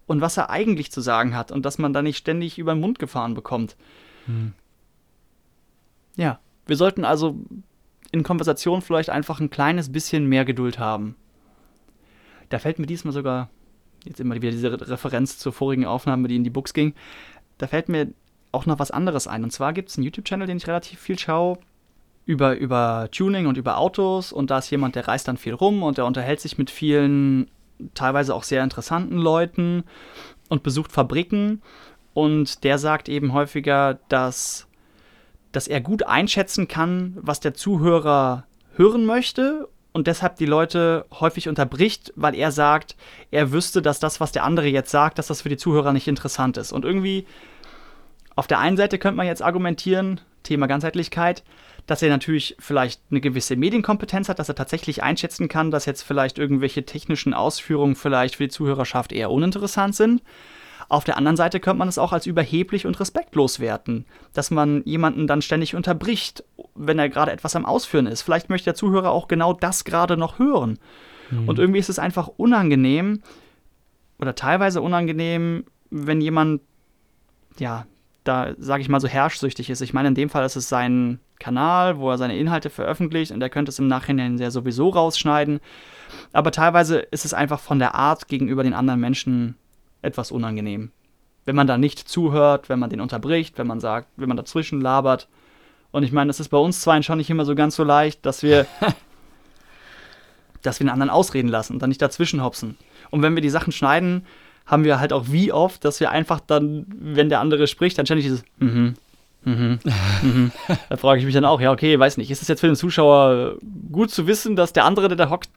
Und 0.06 0.20
was 0.20 0.36
er 0.36 0.50
eigentlich 0.50 0.92
zu 0.92 1.00
sagen 1.00 1.34
hat 1.34 1.50
und 1.50 1.64
dass 1.64 1.78
man 1.78 1.94
da 1.94 2.02
nicht 2.02 2.18
ständig 2.18 2.58
über 2.58 2.74
den 2.74 2.80
Mund 2.80 2.98
gefahren 2.98 3.32
bekommt. 3.32 3.74
Hm. 4.26 4.52
Ja, 6.16 6.40
wir 6.66 6.76
sollten 6.76 7.06
also 7.06 7.38
in 8.12 8.22
Konversation 8.22 8.82
vielleicht 8.82 9.08
einfach 9.08 9.40
ein 9.40 9.48
kleines 9.48 9.90
bisschen 9.90 10.26
mehr 10.26 10.44
Geduld 10.44 10.78
haben. 10.78 11.16
Da 12.50 12.58
fällt 12.58 12.78
mir 12.78 12.86
diesmal 12.86 13.14
sogar, 13.14 13.48
jetzt 14.04 14.20
immer 14.20 14.34
wieder 14.34 14.50
diese 14.50 14.88
Referenz 14.90 15.38
zur 15.38 15.54
vorigen 15.54 15.86
Aufnahme, 15.86 16.28
die 16.28 16.36
in 16.36 16.44
die 16.44 16.50
Books 16.50 16.74
ging, 16.74 16.94
da 17.58 17.66
fällt 17.66 17.88
mir 17.88 18.08
auch 18.52 18.66
noch 18.66 18.78
was 18.78 18.90
anderes 18.90 19.26
ein. 19.26 19.44
Und 19.44 19.50
zwar 19.50 19.72
gibt 19.72 19.90
es 19.90 19.96
einen 19.96 20.04
YouTube-Channel, 20.04 20.46
den 20.46 20.56
ich 20.56 20.66
relativ 20.66 21.00
viel 21.00 21.18
schaue, 21.18 21.58
über, 22.26 22.56
über 22.56 23.08
Tuning 23.10 23.46
und 23.46 23.58
über 23.58 23.78
Autos 23.78 24.32
und 24.32 24.50
da 24.50 24.58
ist 24.58 24.70
jemand, 24.70 24.94
der 24.94 25.08
reist 25.08 25.28
dann 25.28 25.36
viel 25.36 25.54
rum 25.54 25.82
und 25.82 25.98
der 25.98 26.06
unterhält 26.06 26.40
sich 26.40 26.56
mit 26.56 26.70
vielen, 26.70 27.50
teilweise 27.92 28.34
auch 28.34 28.44
sehr 28.44 28.64
interessanten 28.64 29.18
Leuten 29.18 29.84
und 30.48 30.62
besucht 30.62 30.90
Fabriken 30.90 31.60
und 32.14 32.64
der 32.64 32.78
sagt 32.78 33.08
eben 33.08 33.34
häufiger, 33.34 33.98
dass, 34.08 34.66
dass 35.52 35.68
er 35.68 35.80
gut 35.82 36.04
einschätzen 36.04 36.66
kann, 36.66 37.18
was 37.20 37.40
der 37.40 37.52
Zuhörer 37.52 38.46
hören 38.74 39.04
möchte 39.04 39.68
und 39.94 40.08
deshalb 40.08 40.36
die 40.36 40.44
Leute 40.44 41.06
häufig 41.20 41.48
unterbricht, 41.48 42.12
weil 42.16 42.34
er 42.34 42.50
sagt, 42.50 42.96
er 43.30 43.52
wüsste, 43.52 43.80
dass 43.80 44.00
das, 44.00 44.20
was 44.20 44.32
der 44.32 44.42
andere 44.42 44.66
jetzt 44.66 44.90
sagt, 44.90 45.18
dass 45.18 45.28
das 45.28 45.42
für 45.42 45.48
die 45.48 45.56
Zuhörer 45.56 45.92
nicht 45.92 46.08
interessant 46.08 46.56
ist. 46.56 46.72
Und 46.72 46.84
irgendwie 46.84 47.26
auf 48.34 48.48
der 48.48 48.58
einen 48.58 48.76
Seite 48.76 48.98
könnte 48.98 49.16
man 49.16 49.28
jetzt 49.28 49.40
argumentieren, 49.40 50.20
Thema 50.42 50.66
Ganzheitlichkeit, 50.66 51.44
dass 51.86 52.02
er 52.02 52.08
natürlich 52.08 52.56
vielleicht 52.58 53.02
eine 53.10 53.20
gewisse 53.20 53.54
Medienkompetenz 53.54 54.28
hat, 54.28 54.40
dass 54.40 54.48
er 54.48 54.56
tatsächlich 54.56 55.04
einschätzen 55.04 55.48
kann, 55.48 55.70
dass 55.70 55.86
jetzt 55.86 56.02
vielleicht 56.02 56.38
irgendwelche 56.38 56.84
technischen 56.84 57.32
Ausführungen 57.32 57.94
vielleicht 57.94 58.36
für 58.36 58.44
die 58.44 58.50
Zuhörerschaft 58.50 59.12
eher 59.12 59.30
uninteressant 59.30 59.94
sind. 59.94 60.22
Auf 60.88 61.04
der 61.04 61.16
anderen 61.16 61.36
Seite 61.36 61.60
könnte 61.60 61.78
man 61.78 61.88
es 61.88 61.98
auch 61.98 62.12
als 62.12 62.26
überheblich 62.26 62.84
und 62.84 62.98
respektlos 62.98 63.60
werten, 63.60 64.06
dass 64.32 64.50
man 64.50 64.82
jemanden 64.84 65.26
dann 65.28 65.40
ständig 65.40 65.74
unterbricht, 65.74 66.44
wenn 66.74 66.98
er 66.98 67.08
gerade 67.08 67.32
etwas 67.32 67.56
am 67.56 67.66
Ausführen 67.66 68.06
ist. 68.06 68.22
Vielleicht 68.22 68.50
möchte 68.50 68.66
der 68.66 68.74
Zuhörer 68.74 69.10
auch 69.10 69.28
genau 69.28 69.52
das 69.52 69.84
gerade 69.84 70.16
noch 70.16 70.38
hören. 70.38 70.78
Mhm. 71.30 71.48
Und 71.48 71.58
irgendwie 71.58 71.78
ist 71.78 71.88
es 71.88 71.98
einfach 71.98 72.28
unangenehm 72.28 73.22
oder 74.18 74.34
teilweise 74.34 74.80
unangenehm, 74.80 75.64
wenn 75.90 76.20
jemand 76.20 76.62
ja 77.58 77.86
da, 78.24 78.54
sage 78.58 78.82
ich 78.82 78.88
mal, 78.88 79.00
so 79.00 79.08
herrschsüchtig 79.08 79.70
ist. 79.70 79.82
Ich 79.82 79.92
meine, 79.92 80.08
in 80.08 80.14
dem 80.14 80.30
Fall 80.30 80.44
ist 80.44 80.56
es 80.56 80.68
sein 80.68 81.20
Kanal, 81.38 81.98
wo 81.98 82.10
er 82.10 82.18
seine 82.18 82.38
Inhalte 82.38 82.70
veröffentlicht 82.70 83.32
und 83.32 83.42
er 83.42 83.50
könnte 83.50 83.70
es 83.70 83.78
im 83.78 83.86
Nachhinein 83.86 84.38
ja 84.38 84.50
sowieso 84.50 84.88
rausschneiden. 84.88 85.60
Aber 86.32 86.50
teilweise 86.50 86.98
ist 86.98 87.24
es 87.24 87.34
einfach 87.34 87.60
von 87.60 87.78
der 87.78 87.94
Art 87.94 88.28
gegenüber 88.28 88.62
den 88.62 88.72
anderen 88.72 89.00
Menschen 89.00 89.56
etwas 90.00 90.32
unangenehm. 90.32 90.90
Wenn 91.44 91.56
man 91.56 91.66
da 91.66 91.76
nicht 91.76 91.98
zuhört, 92.08 92.68
wenn 92.68 92.78
man 92.78 92.88
den 92.88 93.00
unterbricht, 93.00 93.58
wenn 93.58 93.66
man 93.66 93.80
sagt, 93.80 94.08
wenn 94.16 94.28
man 94.28 94.38
dazwischen 94.38 94.80
labert 94.80 95.28
Und 95.94 96.02
ich 96.02 96.10
meine, 96.10 96.26
das 96.26 96.40
ist 96.40 96.48
bei 96.48 96.58
uns 96.58 96.80
zwei 96.80 97.00
schon 97.02 97.18
nicht 97.18 97.30
immer 97.30 97.44
so 97.44 97.54
ganz 97.54 97.76
so 97.76 97.84
leicht, 97.84 98.26
dass 98.26 98.42
wir, 98.42 98.66
dass 100.62 100.80
wir 100.80 100.86
den 100.86 100.90
anderen 100.90 101.08
ausreden 101.08 101.46
lassen 101.46 101.74
und 101.74 101.82
dann 101.82 101.88
nicht 101.88 102.02
dazwischen 102.02 102.42
hopsen. 102.42 102.76
Und 103.12 103.22
wenn 103.22 103.36
wir 103.36 103.42
die 103.42 103.48
Sachen 103.48 103.72
schneiden, 103.72 104.26
haben 104.66 104.82
wir 104.82 104.98
halt 104.98 105.12
auch 105.12 105.26
wie 105.28 105.52
oft, 105.52 105.84
dass 105.84 106.00
wir 106.00 106.10
einfach 106.10 106.40
dann, 106.40 106.86
wenn 106.88 107.28
der 107.28 107.38
andere 107.38 107.68
spricht, 107.68 107.96
dann 107.96 108.06
ständig 108.06 108.24
dieses 108.24 108.42
mhm, 108.58 108.94
mhm, 109.44 109.78
mhm. 110.20 110.52
Da 110.88 110.96
frage 110.96 111.20
ich 111.20 111.26
mich 111.26 111.34
dann 111.34 111.44
auch, 111.44 111.60
ja, 111.60 111.70
okay, 111.70 111.96
weiß 111.96 112.16
nicht, 112.16 112.28
ist 112.28 112.42
es 112.42 112.48
jetzt 112.48 112.58
für 112.58 112.66
den 112.66 112.74
Zuschauer 112.74 113.58
gut 113.92 114.10
zu 114.10 114.26
wissen, 114.26 114.56
dass 114.56 114.72
der 114.72 114.86
andere, 114.86 115.06
der 115.06 115.16
da 115.16 115.30
hockt, 115.30 115.48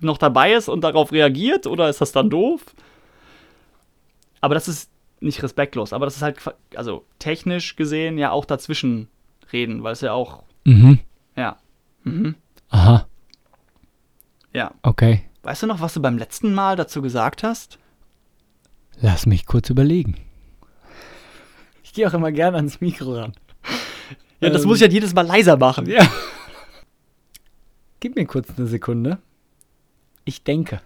noch 0.00 0.16
dabei 0.16 0.54
ist 0.54 0.70
und 0.70 0.80
darauf 0.80 1.12
reagiert 1.12 1.66
oder 1.66 1.90
ist 1.90 2.00
das 2.00 2.12
dann 2.12 2.30
doof? 2.30 2.62
Aber 4.40 4.54
das 4.54 4.66
ist 4.66 4.88
nicht 5.20 5.42
respektlos, 5.42 5.92
aber 5.92 6.06
das 6.06 6.16
ist 6.16 6.22
halt, 6.22 6.38
also 6.74 7.04
technisch 7.18 7.76
gesehen 7.76 8.16
ja 8.16 8.30
auch 8.30 8.46
dazwischen 8.46 9.08
reden, 9.52 9.82
weil 9.82 9.92
es 9.92 10.00
ja 10.00 10.12
auch, 10.12 10.42
Mhm. 10.64 10.98
ja. 11.36 11.56
Mhm. 12.04 12.34
Aha. 12.70 13.06
Ja. 14.52 14.72
Okay. 14.82 15.22
Weißt 15.42 15.62
du 15.62 15.66
noch, 15.66 15.80
was 15.80 15.94
du 15.94 16.02
beim 16.02 16.18
letzten 16.18 16.54
Mal 16.54 16.76
dazu 16.76 17.02
gesagt 17.02 17.42
hast? 17.42 17.78
Lass 19.00 19.26
mich 19.26 19.46
kurz 19.46 19.70
überlegen. 19.70 20.16
Ich 21.82 21.92
gehe 21.92 22.08
auch 22.08 22.14
immer 22.14 22.32
gerne 22.32 22.56
ans 22.58 22.80
Mikro 22.80 23.14
ran. 23.14 23.32
Ja, 24.40 24.50
das 24.50 24.62
Ähm, 24.62 24.68
muss 24.68 24.78
ich 24.78 24.82
halt 24.82 24.92
jedes 24.92 25.14
Mal 25.14 25.26
leiser 25.26 25.56
machen. 25.56 25.86
Ja. 25.86 26.06
Gib 28.00 28.16
mir 28.16 28.26
kurz 28.26 28.48
eine 28.56 28.66
Sekunde. 28.66 29.18
Ich 30.24 30.42
denke. 30.44 30.80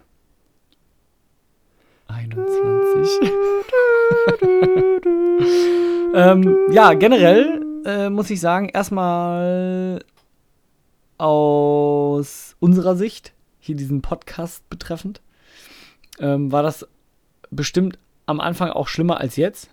21. 2.08 3.30
ähm, 6.14 6.56
ja, 6.70 6.94
generell 6.94 7.57
äh, 7.88 8.10
muss 8.10 8.28
ich 8.28 8.38
sagen, 8.38 8.68
erstmal 8.68 10.04
aus 11.16 12.54
unserer 12.60 12.94
Sicht, 12.96 13.32
hier 13.58 13.76
diesen 13.76 14.02
Podcast 14.02 14.68
betreffend, 14.68 15.22
ähm, 16.20 16.52
war 16.52 16.62
das 16.62 16.86
bestimmt 17.50 17.98
am 18.26 18.40
Anfang 18.40 18.70
auch 18.70 18.88
schlimmer 18.88 19.18
als 19.20 19.36
jetzt. 19.36 19.70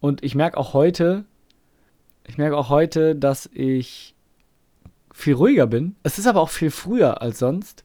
Und 0.00 0.22
ich 0.22 0.36
merke 0.36 0.56
auch 0.56 0.72
heute, 0.72 1.24
ich 2.24 2.38
merke 2.38 2.56
auch 2.56 2.68
heute, 2.68 3.16
dass 3.16 3.50
ich 3.52 4.14
viel 5.12 5.34
ruhiger 5.34 5.66
bin. 5.66 5.96
Es 6.04 6.18
ist 6.18 6.28
aber 6.28 6.40
auch 6.40 6.50
viel 6.50 6.70
früher 6.70 7.20
als 7.20 7.40
sonst. 7.40 7.84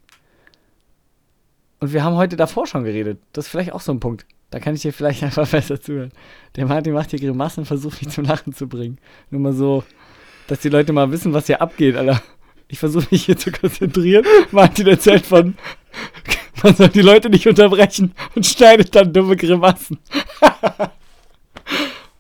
Und 1.80 1.94
wir 1.94 2.04
haben 2.04 2.16
heute 2.16 2.36
davor 2.36 2.68
schon 2.68 2.84
geredet. 2.84 3.20
Das 3.34 3.46
ist 3.46 3.52
vielleicht 3.52 3.74
auch 3.74 3.82
so 3.82 3.92
ein 3.92 4.00
Punkt. 4.00 4.28
Da 4.54 4.60
kann 4.60 4.76
ich 4.76 4.84
dir 4.84 4.94
vielleicht 4.94 5.24
einfach 5.24 5.48
besser 5.48 5.82
zuhören. 5.82 6.12
Der 6.56 6.68
Martin 6.68 6.94
macht 6.94 7.10
hier 7.10 7.20
Grimassen 7.20 7.66
versucht 7.66 8.04
mich 8.04 8.14
zum 8.14 8.24
Lachen 8.24 8.54
zu 8.54 8.68
bringen. 8.68 9.00
Nur 9.32 9.42
mal 9.42 9.54
so, 9.54 9.84
dass 10.46 10.60
die 10.60 10.70
Leute 10.70 10.94
mal 10.94 11.12
wissen, 11.12 11.34
was 11.34 11.48
hier 11.48 11.60
abgeht, 11.60 11.96
Alter. 11.96 12.22
Ich 12.68 12.78
versuche 12.78 13.08
mich 13.10 13.26
hier 13.26 13.36
zu 13.36 13.52
konzentrieren. 13.52 14.24
Martin 14.52 14.86
erzählt 14.86 15.26
von, 15.26 15.56
man 16.64 16.76
soll 16.76 16.90
die 16.90 17.02
Leute 17.02 17.32
nicht 17.32 17.48
unterbrechen 17.48 18.14
und 18.36 18.46
schneidet 18.46 18.94
dann 18.94 19.12
dumme 19.12 19.36
Grimassen. 19.36 19.98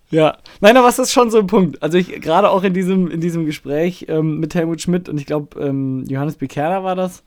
Ja, 0.09 0.37
nein, 0.61 0.77
aber 0.77 0.89
es 0.89 0.99
ist 0.99 1.11
schon 1.11 1.31
so 1.31 1.39
ein 1.39 1.47
Punkt. 1.47 1.81
Also 1.81 1.97
ich 1.97 2.21
gerade 2.21 2.51
auch 2.51 2.61
in 2.61 2.75
diesem, 2.75 3.09
in 3.09 3.19
diesem 3.19 3.47
Gespräch 3.47 4.05
ähm, 4.09 4.39
mit 4.39 4.53
Helmut 4.53 4.79
Schmidt 4.79 5.09
und 5.09 5.17
ich 5.17 5.25
glaube, 5.25 5.59
ähm, 5.59 6.05
Johannes 6.07 6.35
Bekerner 6.35 6.83
war 6.83 6.95
das. 6.95 7.23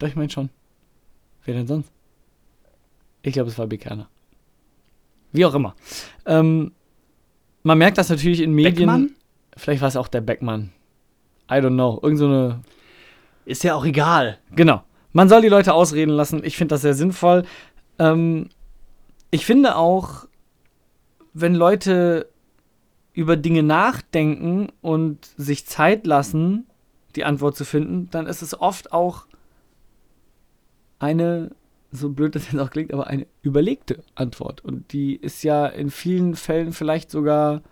Doch, 0.00 0.08
ich 0.08 0.16
meine 0.16 0.28
schon. 0.28 0.50
Wer 1.44 1.54
denn 1.54 1.68
sonst? 1.68 1.88
Ich 3.22 3.32
glaube, 3.32 3.50
es 3.50 3.58
war 3.58 3.66
Bekerner. 3.66 4.08
Wie 5.32 5.46
auch 5.46 5.54
immer. 5.54 5.74
Ähm, 6.26 6.72
man 7.62 7.78
merkt 7.78 7.98
das 7.98 8.08
natürlich 8.08 8.40
in 8.40 8.52
Medien. 8.52 8.74
Beckmann? 8.74 9.10
Vielleicht 9.56 9.80
war 9.80 9.88
es 9.88 9.96
auch 9.96 10.08
der 10.08 10.20
Beckmann. 10.20 10.72
I 11.50 11.54
don't 11.54 11.74
know. 11.74 11.98
Irgend 12.02 12.18
so 12.18 12.26
eine 12.26 12.60
Ist 13.44 13.64
ja 13.64 13.74
auch 13.74 13.84
egal. 13.84 14.38
Genau. 14.54 14.82
Man 15.12 15.28
soll 15.28 15.42
die 15.42 15.48
Leute 15.48 15.74
ausreden 15.74 16.12
lassen. 16.12 16.42
Ich 16.44 16.56
finde 16.56 16.74
das 16.74 16.82
sehr 16.82 16.94
sinnvoll. 16.94 17.44
Ähm, 17.98 18.48
ich 19.30 19.46
finde 19.46 19.76
auch, 19.76 20.26
wenn 21.34 21.54
Leute 21.54 22.28
über 23.14 23.36
Dinge 23.36 23.62
nachdenken 23.62 24.68
und 24.80 25.26
sich 25.36 25.66
Zeit 25.66 26.06
lassen, 26.06 26.66
die 27.14 27.24
Antwort 27.24 27.56
zu 27.56 27.64
finden, 27.64 28.08
dann 28.10 28.26
ist 28.26 28.42
es 28.42 28.58
oft 28.58 28.92
auch 28.92 29.26
eine, 30.98 31.50
so 31.92 32.08
blöd 32.08 32.34
das 32.34 32.50
jetzt 32.50 32.60
auch 32.60 32.70
klingt, 32.70 32.92
aber 32.92 33.06
eine 33.06 33.26
überlegte 33.42 34.02
Antwort. 34.14 34.64
Und 34.64 34.92
die 34.92 35.14
ist 35.14 35.42
ja 35.44 35.66
in 35.66 35.90
vielen 35.90 36.34
Fällen 36.34 36.72
vielleicht 36.72 37.10
sogar, 37.10 37.62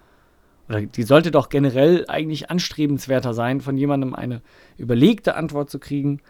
oder 0.68 0.82
die 0.82 1.02
sollte 1.02 1.30
doch 1.30 1.48
generell 1.48 2.04
eigentlich 2.06 2.50
anstrebenswerter 2.50 3.32
sein, 3.34 3.60
von 3.60 3.76
jemandem 3.76 4.14
eine 4.14 4.42
überlegte 4.76 5.34
Antwort 5.34 5.70
zu 5.70 5.78
kriegen 5.78 6.20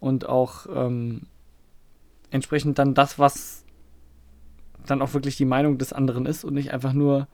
und 0.00 0.28
auch 0.28 0.66
ähm, 0.74 1.22
entsprechend 2.30 2.78
dann 2.78 2.94
das, 2.94 3.18
was 3.18 3.64
dann 4.84 5.00
auch 5.00 5.14
wirklich 5.14 5.36
die 5.36 5.44
Meinung 5.44 5.78
des 5.78 5.92
anderen 5.92 6.26
ist 6.26 6.44
und 6.44 6.54
nicht 6.54 6.72
einfach 6.72 6.92
nur, 6.92 7.28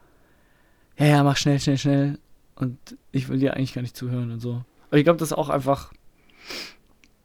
ja, 0.97 1.05
ja, 1.07 1.23
mach 1.23 1.37
schnell, 1.37 1.59
schnell, 1.59 1.77
schnell 1.77 2.19
und 2.55 2.77
ich 3.11 3.29
will 3.29 3.39
dir 3.39 3.55
eigentlich 3.55 3.73
gar 3.73 3.81
nicht 3.81 3.97
zuhören 3.97 4.31
und 4.31 4.39
so. 4.39 4.63
Aber 4.87 4.97
ich 4.97 5.03
glaube, 5.03 5.17
das 5.17 5.31
ist 5.31 5.37
auch 5.37 5.49
einfach 5.49 5.91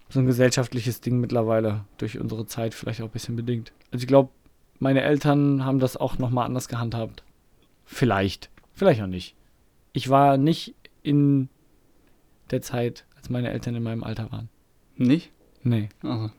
so 0.09 0.21
ein 0.21 0.27
gesellschaftliches 0.27 1.01
Ding 1.01 1.21
mittlerweile 1.21 1.85
durch 1.99 2.19
unsere 2.19 2.47
Zeit 2.47 2.75
vielleicht 2.75 3.01
auch 3.03 3.07
ein 3.07 3.11
bisschen 3.13 3.37
bedingt. 3.37 3.73
Also 3.91 4.03
ich 4.03 4.09
glaube, 4.09 4.31
meine 4.79 5.03
Eltern 5.03 5.65
haben 5.65 5.81
das 5.81 5.97
auch 5.97 6.19
nochmal 6.19 6.47
anders 6.47 6.69
gehandhabt. 6.69 7.23
Vielleicht. 7.85 8.49
Vielleicht 8.75 9.03
auch 9.03 9.07
nicht. 9.07 9.35
Ich 9.93 10.09
war 10.09 10.37
nicht 10.37 10.75
in 11.03 11.49
der 12.51 12.63
Zeit, 12.63 13.05
als 13.17 13.29
meine 13.31 13.51
Eltern 13.51 13.75
in 13.75 13.83
meinem 13.83 14.05
Alter 14.05 14.31
waren. 14.33 14.49
Nicht? 14.97 15.31
Nee. 15.63 15.89
Also. 16.03 16.31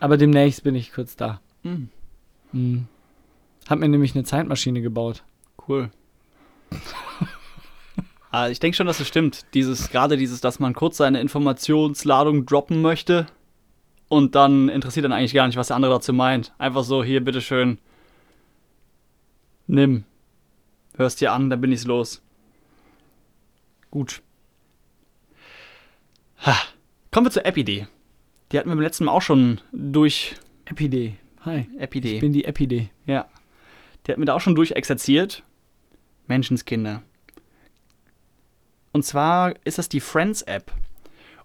Aber 0.00 0.16
demnächst 0.16 0.62
bin 0.64 0.74
ich 0.74 0.92
kurz 0.92 1.16
da. 1.16 1.40
Hm, 1.62 1.88
Mhm. 2.52 2.86
Hab 3.68 3.78
mir 3.78 3.88
nämlich 3.88 4.14
eine 4.14 4.24
Zeitmaschine 4.24 4.82
gebaut. 4.82 5.22
cool. 5.68 5.90
Ah, 8.32 8.48
ich 8.48 8.60
denke 8.60 8.74
schon, 8.74 8.86
dass 8.86 8.98
es 8.98 9.06
stimmt. 9.06 9.44
Dieses, 9.52 9.90
gerade 9.90 10.16
dieses, 10.16 10.40
dass 10.40 10.58
man 10.58 10.72
kurz 10.72 10.96
seine 10.96 11.20
Informationsladung 11.20 12.46
droppen 12.46 12.80
möchte 12.80 13.26
und 14.08 14.34
dann 14.34 14.70
interessiert 14.70 15.04
dann 15.04 15.12
eigentlich 15.12 15.34
gar 15.34 15.46
nicht, 15.46 15.58
was 15.58 15.66
der 15.66 15.76
andere 15.76 15.92
dazu 15.92 16.14
meint. 16.14 16.54
Einfach 16.56 16.82
so, 16.82 17.04
hier, 17.04 17.22
bitteschön. 17.22 17.78
Nimm. 19.66 20.04
Hörst 20.96 21.20
dir 21.20 21.32
an, 21.32 21.50
dann 21.50 21.60
bin 21.60 21.72
ich's 21.72 21.84
los. 21.84 22.22
Gut. 23.90 24.22
Ha. 26.46 26.56
Kommen 27.10 27.26
wir 27.26 27.30
zur 27.30 27.44
Epidee. 27.44 27.86
Die 28.50 28.58
hatten 28.58 28.70
wir 28.70 28.74
beim 28.74 28.82
letzten 28.82 29.04
Mal 29.04 29.12
auch 29.12 29.20
schon 29.20 29.60
durch 29.72 30.36
Epidee. 30.64 31.16
Hi. 31.44 31.66
Epidee. 31.78 32.14
Ich 32.14 32.20
bin 32.20 32.32
die 32.32 32.46
Epidee. 32.46 32.88
Ja. 33.04 33.26
Der 34.06 34.14
hat 34.14 34.18
mir 34.18 34.24
da 34.24 34.34
auch 34.34 34.40
schon 34.40 34.54
durchexerziert. 34.54 35.42
Menschenskinder. 36.28 37.02
Und 38.92 39.04
zwar 39.04 39.54
ist 39.64 39.78
das 39.78 39.88
die 39.88 40.00
Friends-App. 40.00 40.72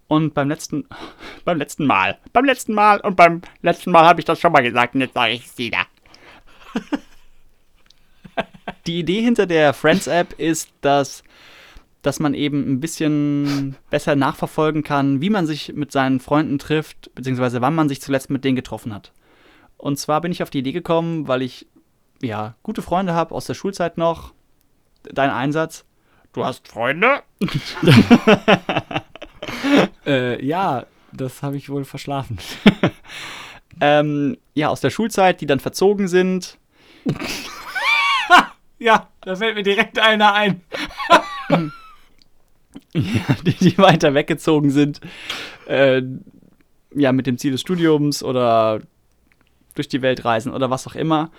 Und 0.08 0.34
beim 0.34 0.50
letzten, 0.50 0.86
beim 1.46 1.58
letzten 1.58 1.86
Mal, 1.86 2.18
beim 2.34 2.46
letzten 2.46 2.74
Mal 2.74 3.00
und 3.02 3.16
beim 3.16 3.42
letzten 3.62 3.92
Mal 3.92 4.06
habe 4.06 4.20
ich 4.20 4.26
das 4.26 4.40
schon 4.40 4.52
mal 4.52 4.64
gesagt 4.64 4.96
und 4.96 5.02
jetzt 5.02 5.14
sage 5.14 5.34
ich 5.34 5.46
es 5.46 5.58
wieder. 5.58 5.86
Die 8.86 9.00
Idee 9.00 9.22
hinter 9.22 9.46
der 9.46 9.74
Friends-App 9.74 10.40
ist, 10.40 10.72
dass, 10.82 11.24
dass 12.02 12.20
man 12.20 12.34
eben 12.34 12.72
ein 12.72 12.80
bisschen 12.80 13.76
besser 13.90 14.16
nachverfolgen 14.16 14.84
kann, 14.84 15.22
wie 15.22 15.30
man 15.30 15.46
sich 15.46 15.74
mit 15.74 15.92
seinen 15.92 16.20
Freunden 16.20 16.58
trifft, 16.58 17.14
beziehungsweise 17.14 17.62
wann 17.62 17.76
man 17.76 17.90
sich 17.90 18.02
zuletzt 18.02 18.30
mit 18.30 18.46
denen 18.46 18.56
getroffen 18.56 18.94
hat. 18.94 19.12
Und 19.78 20.00
zwar 20.00 20.22
bin 20.22 20.32
ich 20.32 20.42
auf 20.42 20.50
die 20.50 20.60
Idee 20.60 20.72
gekommen, 20.72 21.28
weil 21.28 21.42
ich 21.42 21.68
ja 22.22 22.56
gute 22.64 22.82
Freunde 22.82 23.14
habe 23.14 23.36
aus 23.36 23.46
der 23.46 23.54
Schulzeit 23.54 23.98
noch. 23.98 24.34
Dein 25.04 25.30
Einsatz. 25.30 25.86
Du 26.34 26.46
hast 26.46 26.68
Freunde? 26.68 27.24
Äh, 30.06 30.44
ja, 30.46 30.86
das 31.12 31.42
habe 31.42 31.58
ich 31.58 31.70
wohl 31.70 31.86
verschlafen. 31.86 32.38
Ähm, 33.80 34.38
ja, 34.56 34.70
aus 34.70 34.82
der 34.82 34.90
Schulzeit, 34.90 35.40
die 35.40 35.46
dann 35.46 35.60
verzogen 35.60 36.08
sind. 36.08 36.58
Ja, 38.80 39.08
da 39.22 39.36
fällt 39.36 39.56
mir 39.56 39.63
direkt 39.63 39.98
einer 39.98 40.34
ein. 40.34 40.62
die, 42.94 43.54
die 43.60 43.78
weiter 43.80 44.13
weggezogen 44.13 44.70
sind, 44.70 45.02
äh, 45.68 46.04
ja, 46.94 47.12
mit 47.12 47.26
dem 47.26 47.40
Ziel 47.40 47.54
des 47.54 47.62
Studiums 47.62 48.22
oder 48.22 48.82
durch 49.74 49.88
die 49.88 50.04
Welt 50.04 50.26
reisen 50.26 50.54
oder 50.54 50.70
was 50.70 50.86
auch 50.86 50.94
immer. 50.94 51.32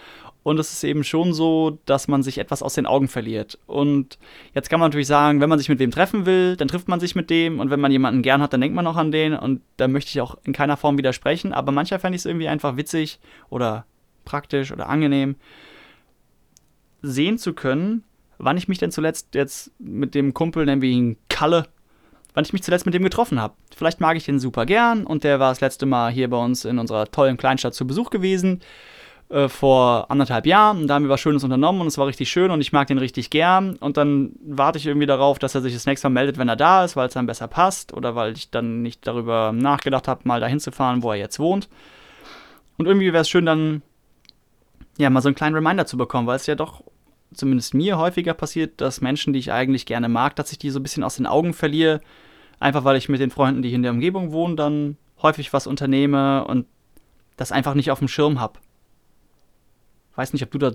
Und 0.48 0.58
es 0.58 0.72
ist 0.72 0.82
eben 0.82 1.04
schon 1.04 1.34
so, 1.34 1.78
dass 1.84 2.08
man 2.08 2.22
sich 2.22 2.38
etwas 2.38 2.62
aus 2.62 2.72
den 2.72 2.86
Augen 2.86 3.08
verliert. 3.08 3.58
Und 3.66 4.18
jetzt 4.54 4.70
kann 4.70 4.80
man 4.80 4.88
natürlich 4.88 5.06
sagen, 5.06 5.42
wenn 5.42 5.50
man 5.50 5.58
sich 5.58 5.68
mit 5.68 5.78
wem 5.78 5.90
treffen 5.90 6.24
will, 6.24 6.56
dann 6.56 6.68
trifft 6.68 6.88
man 6.88 7.00
sich 7.00 7.14
mit 7.14 7.28
dem. 7.28 7.60
Und 7.60 7.68
wenn 7.68 7.80
man 7.80 7.92
jemanden 7.92 8.22
gern 8.22 8.40
hat, 8.40 8.54
dann 8.54 8.62
denkt 8.62 8.74
man 8.74 8.86
auch 8.86 8.96
an 8.96 9.12
den. 9.12 9.34
Und 9.34 9.60
da 9.76 9.88
möchte 9.88 10.08
ich 10.08 10.22
auch 10.22 10.38
in 10.44 10.54
keiner 10.54 10.78
Form 10.78 10.96
widersprechen. 10.96 11.52
Aber 11.52 11.70
manchmal 11.70 12.00
fände 12.00 12.16
ich 12.16 12.22
es 12.22 12.24
irgendwie 12.24 12.48
einfach 12.48 12.78
witzig 12.78 13.20
oder 13.50 13.84
praktisch 14.24 14.72
oder 14.72 14.88
angenehm, 14.88 15.36
sehen 17.02 17.36
zu 17.36 17.52
können, 17.52 18.04
wann 18.38 18.56
ich 18.56 18.68
mich 18.68 18.78
denn 18.78 18.90
zuletzt 18.90 19.34
jetzt 19.34 19.70
mit 19.78 20.14
dem 20.14 20.32
Kumpel, 20.32 20.64
nennen 20.64 20.80
wir 20.80 20.88
ihn 20.88 21.18
Kalle, 21.28 21.66
wann 22.32 22.44
ich 22.44 22.54
mich 22.54 22.62
zuletzt 22.62 22.86
mit 22.86 22.94
dem 22.94 23.02
getroffen 23.02 23.38
habe. 23.38 23.52
Vielleicht 23.76 24.00
mag 24.00 24.16
ich 24.16 24.24
den 24.24 24.40
super 24.40 24.64
gern 24.64 25.04
und 25.04 25.24
der 25.24 25.40
war 25.40 25.50
das 25.50 25.60
letzte 25.60 25.84
Mal 25.84 26.10
hier 26.10 26.30
bei 26.30 26.42
uns 26.42 26.64
in 26.64 26.78
unserer 26.78 27.04
tollen 27.10 27.36
Kleinstadt 27.36 27.74
zu 27.74 27.86
Besuch 27.86 28.08
gewesen 28.08 28.62
äh, 29.30 29.48
vor 29.48 30.10
anderthalb 30.10 30.46
Jahren. 30.46 30.78
Und 30.78 30.86
da 30.88 30.94
haben 30.94 31.04
wir 31.04 31.10
was 31.10 31.20
Schönes 31.20 31.44
unternommen 31.44 31.82
und 31.82 31.86
es 31.86 31.98
war 31.98 32.06
richtig 32.06 32.30
schön 32.30 32.50
und 32.50 32.60
ich 32.60 32.72
mag 32.72 32.86
den 32.88 32.98
richtig 32.98 33.30
gern. 33.30 33.76
Und 33.76 33.96
dann 33.96 34.32
warte 34.42 34.78
ich 34.78 34.86
irgendwie 34.86 35.06
darauf, 35.06 35.38
dass 35.38 35.54
er 35.54 35.60
sich 35.60 35.74
das 35.74 35.86
nächste 35.86 36.08
Mal 36.08 36.14
meldet, 36.20 36.38
wenn 36.38 36.48
er 36.48 36.56
da 36.56 36.84
ist, 36.84 36.96
weil 36.96 37.08
es 37.08 37.14
dann 37.14 37.26
besser 37.26 37.48
passt 37.48 37.92
oder 37.92 38.14
weil 38.14 38.32
ich 38.32 38.50
dann 38.50 38.82
nicht 38.82 39.06
darüber 39.06 39.52
nachgedacht 39.52 40.08
habe, 40.08 40.22
mal 40.24 40.40
dahin 40.40 40.60
zu 40.60 40.72
fahren, 40.72 41.02
wo 41.02 41.10
er 41.12 41.18
jetzt 41.18 41.38
wohnt. 41.38 41.68
Und 42.78 42.86
irgendwie 42.86 43.12
wäre 43.12 43.22
es 43.22 43.28
schön, 43.28 43.44
dann 43.44 43.82
ja 44.96 45.10
mal 45.10 45.20
so 45.20 45.28
einen 45.28 45.36
kleinen 45.36 45.54
Reminder 45.54 45.86
zu 45.86 45.96
bekommen, 45.96 46.26
weil 46.26 46.36
es 46.36 46.46
ja 46.46 46.54
doch 46.54 46.82
zumindest 47.34 47.74
mir 47.74 47.98
häufiger 47.98 48.34
passiert, 48.34 48.80
dass 48.80 49.00
Menschen, 49.00 49.32
die 49.32 49.38
ich 49.38 49.52
eigentlich 49.52 49.84
gerne 49.84 50.08
mag, 50.08 50.36
dass 50.36 50.52
ich 50.52 50.58
die 50.58 50.70
so 50.70 50.80
ein 50.80 50.82
bisschen 50.82 51.04
aus 51.04 51.16
den 51.16 51.26
Augen 51.26 51.52
verliere. 51.52 52.00
Einfach 52.60 52.84
weil 52.84 52.96
ich 52.96 53.08
mit 53.08 53.20
den 53.20 53.30
Freunden, 53.30 53.62
die 53.62 53.68
hier 53.68 53.76
in 53.76 53.82
der 53.82 53.92
Umgebung 53.92 54.32
wohnen, 54.32 54.56
dann 54.56 54.96
häufig 55.22 55.52
was 55.52 55.66
unternehme 55.66 56.44
und 56.46 56.66
das 57.36 57.52
einfach 57.52 57.74
nicht 57.74 57.90
auf 57.90 57.98
dem 57.98 58.08
Schirm 58.08 58.40
habe. 58.40 58.58
Weiß 60.18 60.32
nicht, 60.32 60.42
ob 60.42 60.50
du 60.50 60.58
da 60.58 60.72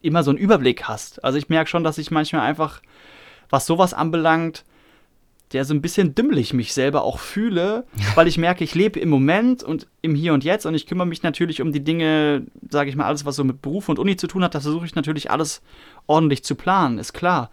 immer 0.00 0.22
so 0.22 0.30
einen 0.30 0.38
Überblick 0.38 0.84
hast. 0.84 1.24
Also 1.24 1.38
ich 1.38 1.48
merke 1.48 1.68
schon, 1.68 1.82
dass 1.82 1.98
ich 1.98 2.12
manchmal 2.12 2.42
einfach, 2.42 2.82
was 3.48 3.66
sowas 3.66 3.92
anbelangt, 3.92 4.64
der 5.52 5.64
so 5.64 5.74
ein 5.74 5.82
bisschen 5.82 6.14
dümmlich 6.14 6.54
mich 6.54 6.72
selber 6.72 7.02
auch 7.02 7.18
fühle, 7.18 7.84
weil 8.14 8.28
ich 8.28 8.38
merke, 8.38 8.62
ich 8.62 8.76
lebe 8.76 9.00
im 9.00 9.08
Moment 9.08 9.64
und 9.64 9.88
im 10.02 10.14
Hier 10.14 10.32
und 10.34 10.44
Jetzt 10.44 10.66
und 10.66 10.76
ich 10.76 10.86
kümmere 10.86 11.08
mich 11.08 11.24
natürlich 11.24 11.60
um 11.60 11.72
die 11.72 11.82
Dinge, 11.82 12.46
sage 12.70 12.90
ich 12.90 12.94
mal, 12.94 13.06
alles, 13.06 13.24
was 13.24 13.34
so 13.34 13.42
mit 13.42 13.60
Beruf 13.60 13.88
und 13.88 13.98
Uni 13.98 14.16
zu 14.16 14.28
tun 14.28 14.44
hat, 14.44 14.54
das 14.54 14.62
versuche 14.62 14.86
ich 14.86 14.94
natürlich 14.94 15.32
alles 15.32 15.62
ordentlich 16.06 16.44
zu 16.44 16.54
planen, 16.54 16.98
ist 16.98 17.12
klar. 17.12 17.50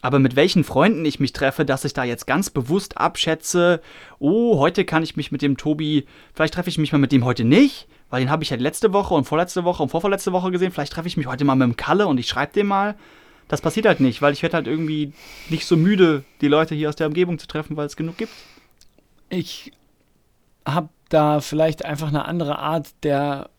Aber 0.00 0.20
mit 0.20 0.36
welchen 0.36 0.64
Freunden 0.64 1.04
ich 1.04 1.20
mich 1.20 1.34
treffe, 1.34 1.66
dass 1.66 1.84
ich 1.84 1.92
da 1.92 2.04
jetzt 2.04 2.26
ganz 2.26 2.48
bewusst 2.48 2.96
abschätze, 2.96 3.82
oh, 4.18 4.58
heute 4.58 4.86
kann 4.86 5.02
ich 5.02 5.16
mich 5.16 5.32
mit 5.32 5.42
dem 5.42 5.58
Tobi, 5.58 6.06
vielleicht 6.32 6.54
treffe 6.54 6.70
ich 6.70 6.78
mich 6.78 6.92
mal 6.92 6.98
mit 6.98 7.12
dem 7.12 7.26
heute 7.26 7.44
nicht, 7.44 7.88
weil 8.10 8.20
den 8.20 8.30
habe 8.30 8.42
ich 8.42 8.50
ja 8.50 8.56
letzte 8.56 8.92
Woche 8.92 9.14
und 9.14 9.24
vorletzte 9.24 9.64
Woche 9.64 9.82
und 9.82 9.88
vorvorletzte 9.88 10.32
Woche 10.32 10.50
gesehen, 10.50 10.72
vielleicht 10.72 10.92
treffe 10.92 11.08
ich 11.08 11.16
mich 11.16 11.26
heute 11.26 11.44
mal 11.44 11.54
mit 11.54 11.66
dem 11.66 11.76
Kalle 11.76 12.06
und 12.06 12.18
ich 12.18 12.28
schreibe 12.28 12.52
dem 12.52 12.66
mal 12.66 12.96
das 13.50 13.60
passiert 13.60 13.86
halt 13.86 13.98
nicht, 13.98 14.22
weil 14.22 14.32
ich 14.32 14.42
werde 14.44 14.54
halt 14.54 14.68
irgendwie 14.68 15.12
nicht 15.48 15.66
so 15.66 15.76
müde, 15.76 16.22
die 16.40 16.46
Leute 16.46 16.76
hier 16.76 16.88
aus 16.88 16.94
der 16.94 17.08
Umgebung 17.08 17.36
zu 17.40 17.48
treffen, 17.48 17.76
weil 17.76 17.86
es 17.86 17.96
genug 17.96 18.16
gibt. 18.16 18.32
Ich 19.28 19.72
habe 20.64 20.88
da 21.08 21.40
vielleicht 21.40 21.84
einfach 21.84 22.08
eine 22.08 22.26
andere 22.26 22.60
Art 22.60 22.90
der 23.02 23.50